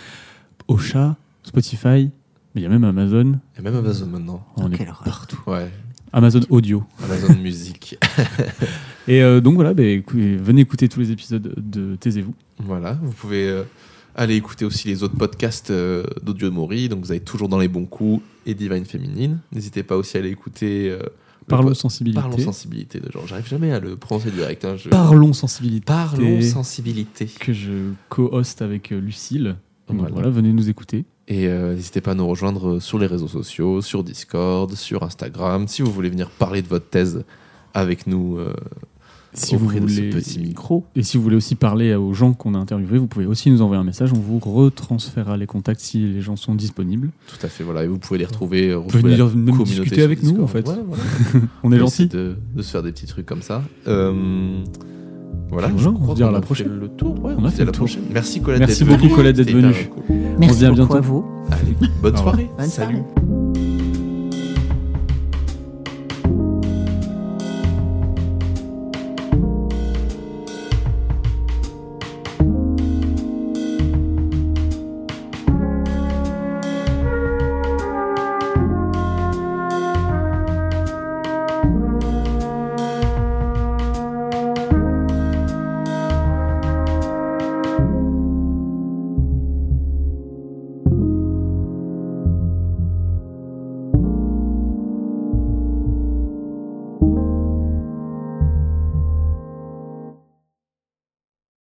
[0.66, 2.10] Ocha, Spotify,
[2.54, 3.38] mais il y a même Amazon.
[3.54, 4.44] Il y a même Amazon maintenant.
[4.56, 5.04] On est quelle horreur.
[5.04, 5.38] partout.
[5.46, 5.70] Ouais,
[6.12, 6.82] Amazon Audio.
[7.04, 7.96] Amazon Music.
[9.08, 12.34] Et euh, donc voilà, bah, écoutez, venez écouter tous les épisodes de Taisez-vous.
[12.58, 13.62] voilà, vous pouvez euh,
[14.14, 16.88] aller écouter aussi les autres podcasts euh, d'Audio Mori.
[16.88, 19.38] Donc vous avez toujours dans les bons coups et Divine Féminine.
[19.52, 21.00] N'hésitez pas aussi à aller écouter euh,
[21.48, 22.20] Parlons sensibilité.
[22.20, 23.26] Parlons sensibilité de genre.
[23.26, 24.64] J'arrive jamais à le prononcer direct.
[24.64, 25.84] hein, je- Parlons sensibilité.
[25.86, 27.26] Parlons sensibilité.
[27.26, 29.56] Que je co-host avec euh, Lucille.
[29.88, 30.14] Donc Voilà.
[30.14, 31.04] voilà, venez nous écouter.
[31.28, 35.66] Et euh, n'hésitez pas à nous rejoindre sur les réseaux sociaux, sur Discord, sur Instagram.
[35.68, 37.24] Si vous voulez venir parler de votre thèse
[37.74, 38.52] avec nous euh,
[39.34, 40.84] Si vous voulez, de ce petit micro.
[40.94, 43.62] Et si vous voulez aussi parler aux gens qu'on a interviewés, vous pouvez aussi nous
[43.62, 44.12] envoyer un message.
[44.12, 47.10] On vous retransférera les contacts si les gens sont disponibles.
[47.28, 47.84] Tout à fait, voilà.
[47.84, 48.70] Et vous pouvez les retrouver.
[48.70, 50.68] euh, Vous pouvez venir même discuter avec nous, en fait.
[50.68, 51.02] Ouais, voilà.
[51.62, 52.08] On est gentil.
[52.08, 53.62] de, de se faire des petits trucs comme ça.
[53.88, 54.62] Euh,
[55.48, 56.78] voilà, je on se dit à la a fait prochaine.
[56.80, 57.22] le tour.
[57.24, 57.84] Ouais, On a se fait le tour.
[57.86, 58.04] prochaine.
[58.12, 59.08] Merci Colette Merci beaucoup.
[59.08, 59.88] Colette, d'être venue.
[59.90, 60.16] cool.
[60.38, 60.96] Merci dit à beaucoup bientôt.
[60.96, 61.24] à vous.
[61.50, 62.50] Allez, bonne soirée.
[62.58, 63.02] Bonne Salut.